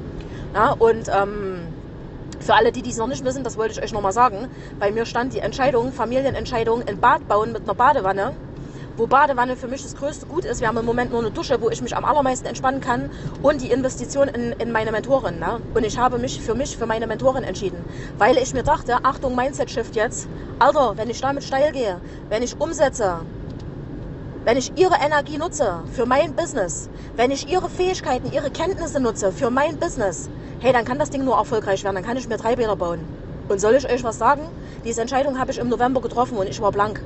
Ja? 0.55 0.73
Und 0.73 1.09
ähm, 1.09 1.67
für 2.41 2.55
alle, 2.55 2.73
die 2.73 2.83
dies 2.83 2.97
noch 2.97 3.07
nicht 3.07 3.25
wissen, 3.25 3.45
das 3.45 3.57
wollte 3.57 3.73
ich 3.73 3.83
euch 3.83 3.93
nochmal 3.93 4.13
sagen. 4.13 4.49
Bei 4.79 4.91
mir 4.91 5.05
stand 5.05 5.35
die 5.35 5.41
Entscheidung, 5.41 5.93
Familienentscheidung, 5.93 6.83
ein 6.87 6.99
Bad 6.99 7.29
bauen 7.29 7.53
mit 7.53 7.63
einer 7.63 7.75
Badewanne 7.75 8.35
wo 9.01 9.07
Badewanne 9.07 9.57
für 9.57 9.67
mich 9.67 9.83
das 9.83 9.97
größte 9.97 10.27
Gut 10.27 10.45
ist. 10.45 10.61
Wir 10.61 10.69
haben 10.69 10.77
im 10.77 10.85
Moment 10.85 11.11
nur 11.11 11.21
eine 11.21 11.31
Dusche, 11.31 11.59
wo 11.63 11.71
ich 11.71 11.81
mich 11.81 11.97
am 11.97 12.05
allermeisten 12.05 12.47
entspannen 12.47 12.83
kann 12.83 13.11
und 13.43 13.63
die 13.63 13.71
Investition 13.71 14.29
in, 14.29 14.53
in 14.53 14.73
meine 14.73 14.93
Mentorin. 14.93 15.39
Ne? 15.39 15.59
Und 15.73 15.87
ich 15.87 15.99
habe 15.99 16.19
mich 16.19 16.39
für 16.39 16.55
mich, 16.55 16.77
für 16.77 16.85
meine 16.85 17.07
Mentorin 17.07 17.43
entschieden, 17.43 17.83
weil 18.19 18.37
ich 18.37 18.53
mir 18.53 18.63
dachte, 18.63 18.99
Achtung, 19.03 19.35
Mindset-Shift 19.35 19.97
jetzt. 19.97 20.29
Alter, 20.59 20.99
wenn 20.99 21.09
ich 21.09 21.19
damit 21.19 21.45
steil 21.45 21.73
gehe, 21.73 21.99
wenn 22.29 22.43
ich 22.43 22.61
umsetze, 22.61 23.21
wenn 24.45 24.59
ich 24.59 24.71
ihre 24.77 24.97
Energie 25.03 25.39
nutze 25.39 25.83
für 25.95 26.05
mein 26.05 26.37
Business, 26.37 26.91
wenn 27.17 27.31
ich 27.31 27.49
ihre 27.51 27.71
Fähigkeiten, 27.71 28.31
ihre 28.31 28.51
Kenntnisse 28.51 29.01
nutze 29.01 29.33
für 29.33 29.49
mein 29.49 29.79
Business, 29.79 30.29
hey, 30.59 30.75
dann 30.75 30.85
kann 30.85 30.99
das 30.99 31.09
Ding 31.09 31.25
nur 31.25 31.37
erfolgreich 31.37 31.85
werden, 31.85 31.95
dann 31.95 32.05
kann 32.05 32.19
ich 32.19 32.29
mir 32.29 32.37
drei 32.37 32.55
Bäder 32.55 32.77
bauen. 32.77 33.01
Und 33.49 33.63
soll 33.63 33.77
ich 33.77 33.91
euch 33.91 34.05
was 34.05 34.19
sagen? 34.19 34.43
Diese 34.85 35.01
Entscheidung 35.01 35.39
habe 35.39 35.53
ich 35.53 35.59
im 35.59 35.71
November 35.71 36.03
getroffen 36.03 36.37
und 36.37 36.51
ich 36.51 36.61
war 36.61 36.71
blank. 36.71 37.03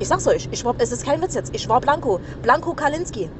Ich 0.00 0.08
sag's 0.08 0.26
euch, 0.26 0.48
ich 0.50 0.64
war, 0.64 0.74
es 0.78 0.90
ist 0.90 1.04
kein 1.04 1.22
Witz 1.22 1.34
jetzt. 1.34 1.54
Ich 1.54 1.68
war 1.68 1.80
Blanco. 1.80 2.20
Blanco 2.42 2.74
Kalinski. 2.74 3.30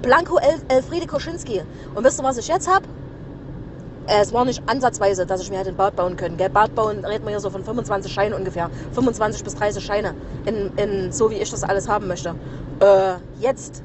Blanco 0.00 0.38
El 0.38 0.60
Elfriede 0.68 1.06
Koschinski. 1.06 1.62
Und 1.94 2.04
wisst 2.04 2.20
ihr, 2.20 2.24
was 2.24 2.38
ich 2.38 2.48
jetzt 2.48 2.68
hab? 2.68 2.82
Es 4.06 4.32
war 4.32 4.44
nicht 4.44 4.62
ansatzweise, 4.66 5.26
dass 5.26 5.42
ich 5.42 5.50
mir 5.50 5.58
hätte 5.58 5.68
ein 5.68 5.76
Bad 5.76 5.94
bauen 5.96 6.16
können. 6.16 6.36
Gell? 6.36 6.48
Bad 6.48 6.74
bauen 6.74 7.04
reden 7.04 7.24
wir 7.24 7.30
hier 7.30 7.40
so 7.40 7.50
von 7.50 7.62
25 7.62 8.12
Scheinen 8.12 8.32
ungefähr. 8.32 8.70
25 8.92 9.44
bis 9.44 9.54
30 9.54 9.84
Scheine. 9.84 10.14
In, 10.46 10.72
in 10.76 11.12
so 11.12 11.30
wie 11.30 11.36
ich 11.36 11.50
das 11.50 11.62
alles 11.62 11.86
haben 11.86 12.08
möchte. 12.08 12.34
Äh, 12.80 13.14
jetzt, 13.38 13.82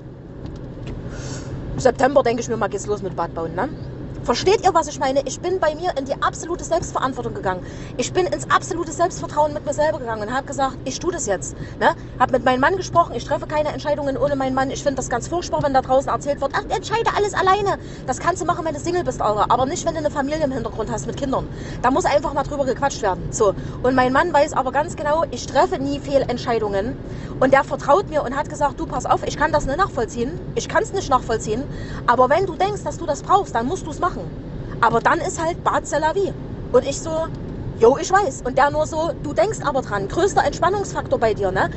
September, 1.78 2.24
denke 2.24 2.42
ich 2.42 2.48
mir 2.48 2.58
mal, 2.58 2.70
geht's 2.70 2.88
los 2.88 3.02
mit 3.02 3.16
Bad 3.16 3.36
bauen. 3.36 3.54
Ne? 3.56 3.70
Versteht 4.26 4.64
ihr, 4.64 4.74
was 4.74 4.88
ich 4.88 4.98
meine? 4.98 5.22
Ich 5.26 5.40
bin 5.40 5.60
bei 5.60 5.76
mir 5.76 5.96
in 6.00 6.06
die 6.06 6.20
absolute 6.20 6.64
Selbstverantwortung 6.64 7.36
gegangen. 7.36 7.64
Ich 7.96 8.12
bin 8.12 8.26
ins 8.26 8.50
absolute 8.50 8.92
Selbstvertrauen 8.92 9.54
mit 9.54 9.68
mir 9.68 9.74
selber 9.76 10.00
gegangen 10.00 10.24
und 10.24 10.34
habe 10.34 10.48
gesagt, 10.48 10.78
ich 10.84 10.98
tue 10.98 11.12
das 11.12 11.28
jetzt. 11.28 11.56
Ne? 11.80 11.94
Habe 12.18 12.32
mit 12.32 12.44
meinem 12.44 12.60
Mann 12.60 12.76
gesprochen, 12.76 13.14
ich 13.14 13.24
treffe 13.24 13.46
keine 13.46 13.70
Entscheidungen 13.70 14.18
ohne 14.18 14.36
meinen 14.36 14.56
Mann. 14.56 14.72
Ich 14.72 14.82
finde 14.82 14.96
das 14.96 15.10
ganz 15.10 15.28
furchtbar, 15.28 15.62
wenn 15.62 15.76
da 15.76 15.84
draußen 15.84 16.10
erzählt 16.10 16.42
wird, 16.42 16.54
ach, 16.56 16.64
entscheide 16.76 17.12
alles 17.16 17.36
alleine. 17.36 17.78
Das 18.08 18.18
kannst 18.18 18.42
du 18.42 18.48
machen, 18.48 18.66
wenn 18.66 18.74
du 18.74 18.80
Single 18.80 19.04
bist, 19.04 19.22
Alter. 19.22 19.52
Aber 19.52 19.68
nicht, 19.68 19.86
wenn 19.86 19.94
du 19.94 20.00
eine 20.00 20.10
Familie 20.10 20.44
im 20.44 20.52
Hintergrund 20.52 20.92
hast 20.92 21.06
mit 21.06 21.18
Kindern. 21.18 21.48
Da 21.84 21.92
muss 21.92 22.06
einfach 22.06 22.34
mal 22.34 22.42
drüber 22.42 22.66
gequatscht 22.66 23.04
werden. 23.04 23.32
So. 23.32 23.54
Und 23.84 23.94
mein 23.94 24.12
Mann 24.12 24.34
weiß 24.34 24.54
aber 24.54 24.72
ganz 24.72 24.96
genau, 24.96 25.26
ich 25.30 25.46
treffe 25.46 25.78
nie 25.78 26.00
Fehlentscheidungen. 26.00 26.98
Und 27.40 27.54
der 27.54 27.64
vertraut 27.64 28.10
mir 28.10 28.24
und 28.24 28.36
hat 28.36 28.50
gesagt, 28.50 28.80
du 28.80 28.88
pass 28.88 29.06
auf, 29.06 29.22
ich 29.28 29.38
kann 29.38 29.52
das 29.52 29.68
nicht 29.68 29.78
nachvollziehen. 29.78 30.32
Ich 30.56 30.68
kann 30.68 30.82
es 30.82 30.94
nicht 30.94 31.12
nachvollziehen. 31.12 31.64
Aber 32.08 32.28
wenn 32.32 32.48
du 32.48 32.56
denkst, 32.56 32.82
dass 32.84 32.98
du 32.98 33.06
das 33.06 33.22
brauchst, 33.22 33.54
dann 33.54 33.68
musst 33.68 33.86
du 33.86 33.92
es 33.92 34.00
machen 34.00 34.15
machen. 34.16 34.78
Aber 34.82 35.00
dann 35.00 35.20
ist 35.20 35.42
halt 35.42 35.64
Bad 35.64 35.84
Wie. 36.16 36.34
Und 36.72 36.86
ich 36.86 37.00
so, 37.00 37.28
jo, 37.80 37.98
ich 37.98 38.12
weiß. 38.12 38.44
Und 38.46 38.58
der 38.58 38.70
nur 38.70 38.86
so, 38.86 39.12
du 39.24 39.34
denkst 39.34 39.60
aber 39.64 39.82
dran, 39.82 40.08
größter 40.08 40.44
Entspannungsfaktor 40.44 41.20
bei 41.20 41.34
dir, 41.34 41.52
ne? 41.52 41.70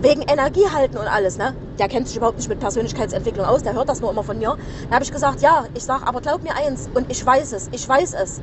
Wegen 0.00 0.22
Energie 0.22 0.66
halten 0.74 0.96
und 0.96 1.06
alles, 1.06 1.38
ne? 1.38 1.54
Der 1.78 1.88
kennt 1.88 2.08
sich 2.08 2.16
überhaupt 2.16 2.38
nicht 2.38 2.48
mit 2.48 2.58
Persönlichkeitsentwicklung 2.58 3.46
aus, 3.46 3.62
der 3.62 3.74
hört 3.74 3.88
das 3.88 4.00
nur 4.00 4.10
immer 4.10 4.24
von 4.24 4.38
mir. 4.38 4.56
Da 4.88 4.94
habe 4.94 5.04
ich 5.04 5.12
gesagt, 5.12 5.40
ja, 5.40 5.64
ich 5.74 5.84
sag, 5.84 6.06
aber 6.06 6.20
glaub 6.20 6.42
mir 6.42 6.54
eins, 6.56 6.88
und 6.92 7.10
ich 7.10 7.24
weiß 7.24 7.52
es, 7.52 7.68
ich 7.72 7.88
weiß 7.88 8.14
es. 8.14 8.40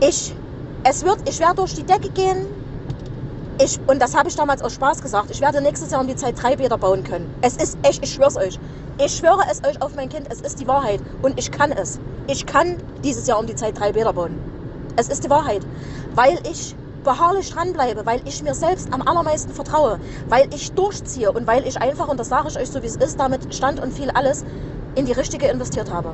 Ich, 0.00 0.34
es 0.84 1.04
wird, 1.04 1.28
ich 1.28 1.40
werde 1.40 1.56
durch 1.56 1.74
die 1.74 1.82
Decke 1.82 2.10
gehen, 2.10 2.46
ich, 3.58 3.78
und 3.86 4.00
das 4.00 4.14
habe 4.14 4.28
ich 4.28 4.36
damals 4.36 4.62
aus 4.62 4.74
Spaß 4.74 5.02
gesagt, 5.02 5.30
ich 5.30 5.40
werde 5.40 5.60
nächstes 5.60 5.90
Jahr 5.90 6.00
um 6.00 6.06
die 6.06 6.16
Zeit 6.16 6.40
drei 6.42 6.56
Bäder 6.56 6.78
bauen 6.78 7.04
können. 7.04 7.32
Es 7.40 7.56
ist 7.56 7.78
echt, 7.82 8.04
ich 8.04 8.12
schwör's 8.12 8.36
euch. 8.36 8.58
Ich 8.98 9.16
schwöre 9.16 9.42
es 9.50 9.62
euch 9.64 9.80
auf 9.82 9.94
mein 9.94 10.08
Kind, 10.08 10.26
es 10.30 10.40
ist 10.40 10.60
die 10.60 10.66
Wahrheit. 10.66 11.00
Und 11.22 11.38
ich 11.38 11.50
kann 11.50 11.72
es. 11.72 11.98
Ich 12.26 12.46
kann 12.46 12.76
dieses 13.02 13.26
Jahr 13.26 13.38
um 13.38 13.46
die 13.46 13.54
Zeit 13.54 13.78
drei 13.78 13.92
Bäder 13.92 14.12
bauen. 14.12 14.38
Es 14.96 15.08
ist 15.08 15.24
die 15.24 15.30
Wahrheit. 15.30 15.62
Weil 16.14 16.38
ich 16.50 16.74
beharrlich 17.04 17.50
dranbleibe, 17.50 18.04
weil 18.04 18.20
ich 18.26 18.42
mir 18.42 18.54
selbst 18.54 18.92
am 18.92 19.00
allermeisten 19.02 19.54
vertraue, 19.54 20.00
weil 20.28 20.52
ich 20.52 20.72
durchziehe 20.72 21.30
und 21.30 21.46
weil 21.46 21.66
ich 21.66 21.80
einfach, 21.80 22.08
und 22.08 22.18
das 22.18 22.28
sage 22.28 22.48
ich 22.48 22.58
euch 22.58 22.68
so 22.68 22.82
wie 22.82 22.86
es 22.86 22.96
ist, 22.96 23.20
damit 23.20 23.54
Stand 23.54 23.80
und 23.80 23.92
viel 23.92 24.10
alles 24.10 24.44
in 24.96 25.06
die 25.06 25.12
richtige 25.12 25.46
investiert 25.46 25.92
habe. 25.92 26.12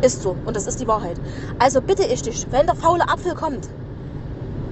Ist 0.00 0.22
so. 0.22 0.34
Und 0.46 0.56
das 0.56 0.66
ist 0.66 0.80
die 0.80 0.88
Wahrheit. 0.88 1.16
Also 1.58 1.80
bitte 1.80 2.04
ich 2.04 2.22
dich, 2.22 2.46
wenn 2.50 2.66
der 2.66 2.74
faule 2.74 3.06
Apfel 3.08 3.34
kommt, 3.34 3.68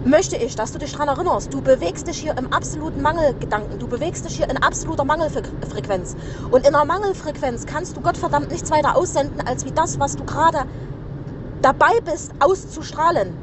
möchte 0.05 0.37
ich, 0.37 0.57
dass 0.57 0.73
du 0.73 0.79
dich 0.79 0.93
daran 0.93 1.09
erinnerst, 1.09 1.53
du 1.53 1.61
bewegst 1.61 2.07
dich 2.07 2.19
hier 2.19 2.37
im 2.39 2.53
absoluten 2.53 3.03
Mangelgedanken, 3.03 3.79
du 3.79 3.87
bewegst 3.87 4.25
dich 4.25 4.37
hier 4.37 4.49
in 4.49 4.57
absoluter 4.57 5.05
Mangelfrequenz. 5.05 6.17
Und 6.51 6.67
in 6.67 6.75
einer 6.75 6.85
Mangelfrequenz 6.85 7.67
kannst 7.67 7.97
du 7.97 8.01
Gottverdammt 8.01 8.51
nichts 8.51 8.71
weiter 8.71 8.97
aussenden, 8.97 9.41
als 9.47 9.65
wie 9.65 9.73
das, 9.73 9.99
was 10.01 10.17
du 10.17 10.25
gerade 10.25 10.65
dabei 11.63 11.93
bist, 12.05 12.33
auszustrahlen. 12.39 13.35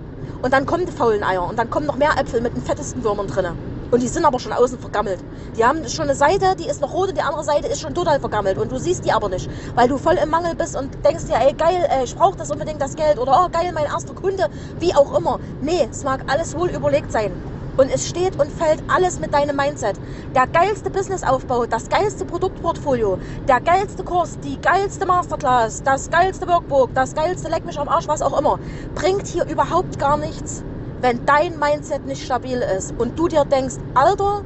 Und 0.42 0.54
dann 0.54 0.66
kommen 0.66 0.86
die 0.86 0.92
faulen 0.92 1.24
Eier 1.24 1.48
und 1.48 1.58
dann 1.58 1.70
kommen 1.70 1.86
noch 1.86 1.98
mehr 1.98 2.18
Äpfel 2.18 2.42
mit 2.42 2.56
den 2.56 2.64
fettesten 2.64 3.04
Würmern 3.04 3.28
drinnen. 3.28 3.77
Und 3.90 4.02
die 4.02 4.08
sind 4.08 4.26
aber 4.26 4.40
schon 4.40 4.52
außen 4.52 4.80
vergammelt. 4.80 5.20
Die 5.58 5.64
haben 5.64 5.88
schon 5.88 6.06
eine 6.06 6.16
Seite, 6.16 6.56
die 6.60 6.68
ist 6.68 6.82
noch 6.82 6.94
rot 6.94 7.10
und 7.10 7.18
die 7.18 7.22
andere 7.22 7.44
Seite 7.44 7.68
ist 7.68 7.82
schon 7.82 7.94
total 7.94 8.20
vergammelt. 8.20 8.58
Und 8.58 8.72
du 8.72 8.78
siehst 8.78 9.06
die 9.06 9.12
aber 9.12 9.30
nicht, 9.30 9.50
weil 9.76 9.88
du 9.88 9.98
voll 9.98 10.16
im 10.16 10.30
Mangel 10.30 10.56
bist 10.56 10.76
und 10.76 10.90
denkst 11.06 11.26
dir, 11.26 11.36
ey, 11.36 11.54
geil, 11.54 11.88
ey, 11.90 12.04
ich 12.04 12.16
brauche 12.16 12.38
das 12.38 12.52
unbedingt, 12.52 12.82
das 12.82 12.96
Geld. 12.96 13.18
Oder, 13.18 13.46
oh, 13.46 13.50
geil, 13.50 13.72
mein 13.74 13.86
erster 13.86 14.14
Kunde. 14.14 14.50
Wie 14.80 14.94
auch 14.94 15.18
immer. 15.18 15.40
Nee, 15.62 15.88
es 15.90 16.04
mag 16.04 16.22
alles 16.28 16.58
wohl 16.58 16.70
überlegt 16.70 17.12
sein. 17.12 17.32
Und 17.78 17.94
es 17.94 18.10
steht 18.10 18.40
und 18.40 18.52
fällt 18.52 18.82
alles 18.88 19.20
mit 19.20 19.34
deinem 19.34 19.56
Mindset. 19.56 19.96
Der 20.34 20.48
geilste 20.48 20.90
Businessaufbau, 20.90 21.68
das 21.68 21.88
geilste 21.90 22.26
Produktportfolio, 22.26 23.20
der 23.48 23.62
geilste 23.62 24.04
Kurs, 24.04 24.40
die 24.44 24.60
geilste 24.60 25.06
Masterclass, 25.06 25.84
das 25.84 26.10
geilste 26.10 26.48
Workbook, 26.48 26.96
das 26.96 27.14
geilste 27.14 27.50
Leck 27.50 27.66
mich 27.66 27.80
am 27.80 27.88
Arsch, 27.88 28.08
was 28.08 28.24
auch 28.24 28.38
immer, 28.38 28.58
bringt 28.96 29.28
hier 29.28 29.46
überhaupt 29.46 30.00
gar 30.00 30.18
nichts, 30.18 30.64
wenn 31.02 31.26
dein 31.26 31.60
Mindset 31.60 32.06
nicht 32.06 32.24
stabil 32.24 32.60
ist 32.78 32.94
und 32.98 33.18
du 33.18 33.28
dir 33.28 33.46
denkst, 33.46 33.76
Alter, 33.94 34.44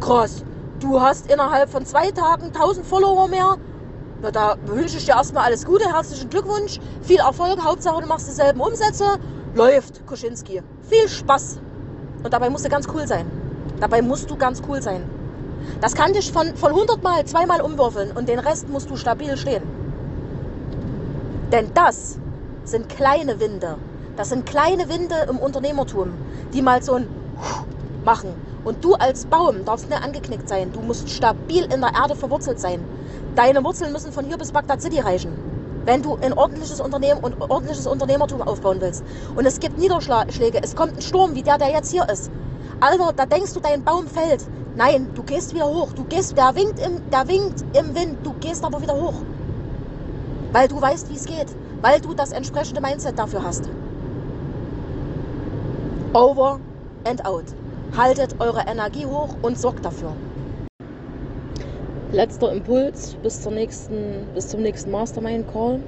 krass, 0.00 0.44
du 0.80 1.00
hast 1.00 1.30
innerhalb 1.30 1.70
von 1.70 1.84
zwei 1.86 2.10
Tagen 2.10 2.46
1000 2.46 2.86
Follower 2.86 3.28
mehr, 3.28 3.56
na, 4.22 4.30
da 4.30 4.56
wünsche 4.66 4.98
ich 4.98 5.06
dir 5.06 5.12
erstmal 5.12 5.44
alles 5.44 5.64
Gute, 5.64 5.92
herzlichen 5.92 6.28
Glückwunsch, 6.28 6.78
viel 7.02 7.20
Erfolg, 7.20 7.62
Hauptsache 7.64 8.02
du 8.02 8.06
machst 8.06 8.28
dieselben 8.28 8.60
Umsätze, 8.60 9.18
läuft, 9.54 10.06
Kuschinski. 10.06 10.62
Viel 10.88 11.08
Spaß. 11.08 11.58
Und 12.22 12.32
dabei 12.32 12.50
musst 12.50 12.64
du 12.66 12.68
ganz 12.68 12.86
cool 12.94 13.06
sein. 13.06 13.26
Dabei 13.80 14.02
musst 14.02 14.30
du 14.30 14.36
ganz 14.36 14.62
cool 14.68 14.82
sein. 14.82 15.02
Das 15.80 15.94
kann 15.94 16.12
dich 16.12 16.30
von, 16.32 16.54
von 16.56 16.70
100 16.70 17.02
Mal 17.02 17.24
zweimal 17.24 17.60
umwürfeln 17.60 18.12
und 18.12 18.28
den 18.28 18.38
Rest 18.38 18.68
musst 18.68 18.90
du 18.90 18.96
stabil 18.96 19.36
stehen. 19.36 19.62
Denn 21.50 21.72
das 21.74 22.18
sind 22.64 22.88
kleine 22.88 23.40
Winde, 23.40 23.76
das 24.16 24.28
sind 24.28 24.46
kleine 24.46 24.88
Winde 24.88 25.14
im 25.28 25.38
Unternehmertum, 25.38 26.12
die 26.52 26.62
mal 26.62 26.82
so 26.82 26.94
ein 26.94 27.06
machen. 28.04 28.34
Und 28.64 28.84
du 28.84 28.94
als 28.94 29.26
Baum 29.26 29.64
darfst 29.64 29.88
nicht 29.88 30.02
angeknickt 30.02 30.48
sein. 30.48 30.72
Du 30.72 30.80
musst 30.80 31.08
stabil 31.10 31.64
in 31.64 31.80
der 31.80 31.94
Erde 31.94 32.16
verwurzelt 32.16 32.60
sein. 32.60 32.84
Deine 33.34 33.64
Wurzeln 33.64 33.92
müssen 33.92 34.12
von 34.12 34.24
hier 34.24 34.36
bis 34.36 34.52
Bagdad 34.52 34.82
City 34.82 35.00
reichen. 35.00 35.32
Wenn 35.84 36.02
du 36.02 36.18
ein 36.20 36.34
ordentliches 36.34 36.80
Unternehmen 36.80 37.20
und 37.20 37.40
ordentliches 37.40 37.86
Unternehmertum 37.86 38.42
aufbauen 38.42 38.80
willst. 38.80 39.02
Und 39.34 39.46
es 39.46 39.60
gibt 39.60 39.78
Niederschläge. 39.78 40.60
Es 40.62 40.76
kommt 40.76 40.96
ein 40.96 41.02
Sturm 41.02 41.34
wie 41.34 41.42
der, 41.42 41.58
der 41.58 41.70
jetzt 41.70 41.90
hier 41.90 42.08
ist. 42.08 42.30
Alter, 42.80 43.12
da 43.16 43.26
denkst 43.26 43.54
du, 43.54 43.60
dein 43.60 43.82
Baum 43.82 44.06
fällt. 44.06 44.44
Nein, 44.76 45.08
du 45.14 45.22
gehst 45.22 45.54
wieder 45.54 45.66
hoch. 45.66 45.92
Du 45.92 46.04
gehst, 46.04 46.36
der 46.36 46.54
winkt 46.54 46.78
im, 46.80 47.10
der 47.10 47.28
winkt 47.28 47.64
im 47.76 47.94
Wind. 47.94 48.18
Du 48.24 48.34
gehst 48.40 48.64
aber 48.64 48.80
wieder 48.82 48.94
hoch. 48.94 49.14
Weil 50.52 50.68
du 50.68 50.80
weißt, 50.80 51.08
wie 51.10 51.16
es 51.16 51.24
geht. 51.24 51.48
Weil 51.80 52.00
du 52.00 52.12
das 52.14 52.32
entsprechende 52.32 52.80
Mindset 52.80 53.18
dafür 53.18 53.42
hast. 53.42 53.68
Over 56.12 56.58
and 57.04 57.24
out. 57.24 57.44
Haltet 57.96 58.40
eure 58.40 58.62
Energie 58.66 59.06
hoch 59.06 59.36
und 59.42 59.56
sorgt 59.56 59.84
dafür. 59.84 60.12
Letzter 62.10 62.50
Impuls 62.50 63.14
bis, 63.22 63.40
zur 63.40 63.52
nächsten, 63.52 64.26
bis 64.34 64.48
zum 64.48 64.62
nächsten 64.62 64.90
Mastermind 64.90 65.46
Call. 65.52 65.78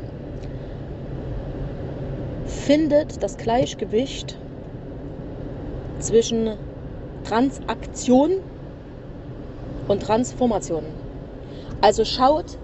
Findet 2.46 3.20
das 3.20 3.36
Gleichgewicht 3.36 4.38
zwischen 5.98 6.56
Transaktion 7.24 8.34
und 9.88 10.04
Transformation. 10.04 10.84
Also 11.80 12.04
schaut, 12.04 12.58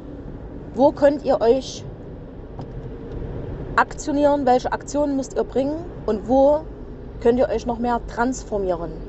wo 0.77 0.93
könnt 0.93 1.25
ihr 1.25 1.41
euch 1.41 1.85
aktionieren, 3.75 4.47
welche 4.47 4.71
Aktionen 4.71 5.17
müsst 5.17 5.35
ihr 5.37 5.43
bringen 5.43 5.85
und 6.07 6.29
wo 6.29 6.61
könnt 7.21 7.39
ihr 7.39 7.49
euch 7.49 7.67
noch 7.67 7.79
mehr 7.79 8.01
transformieren. 8.07 9.08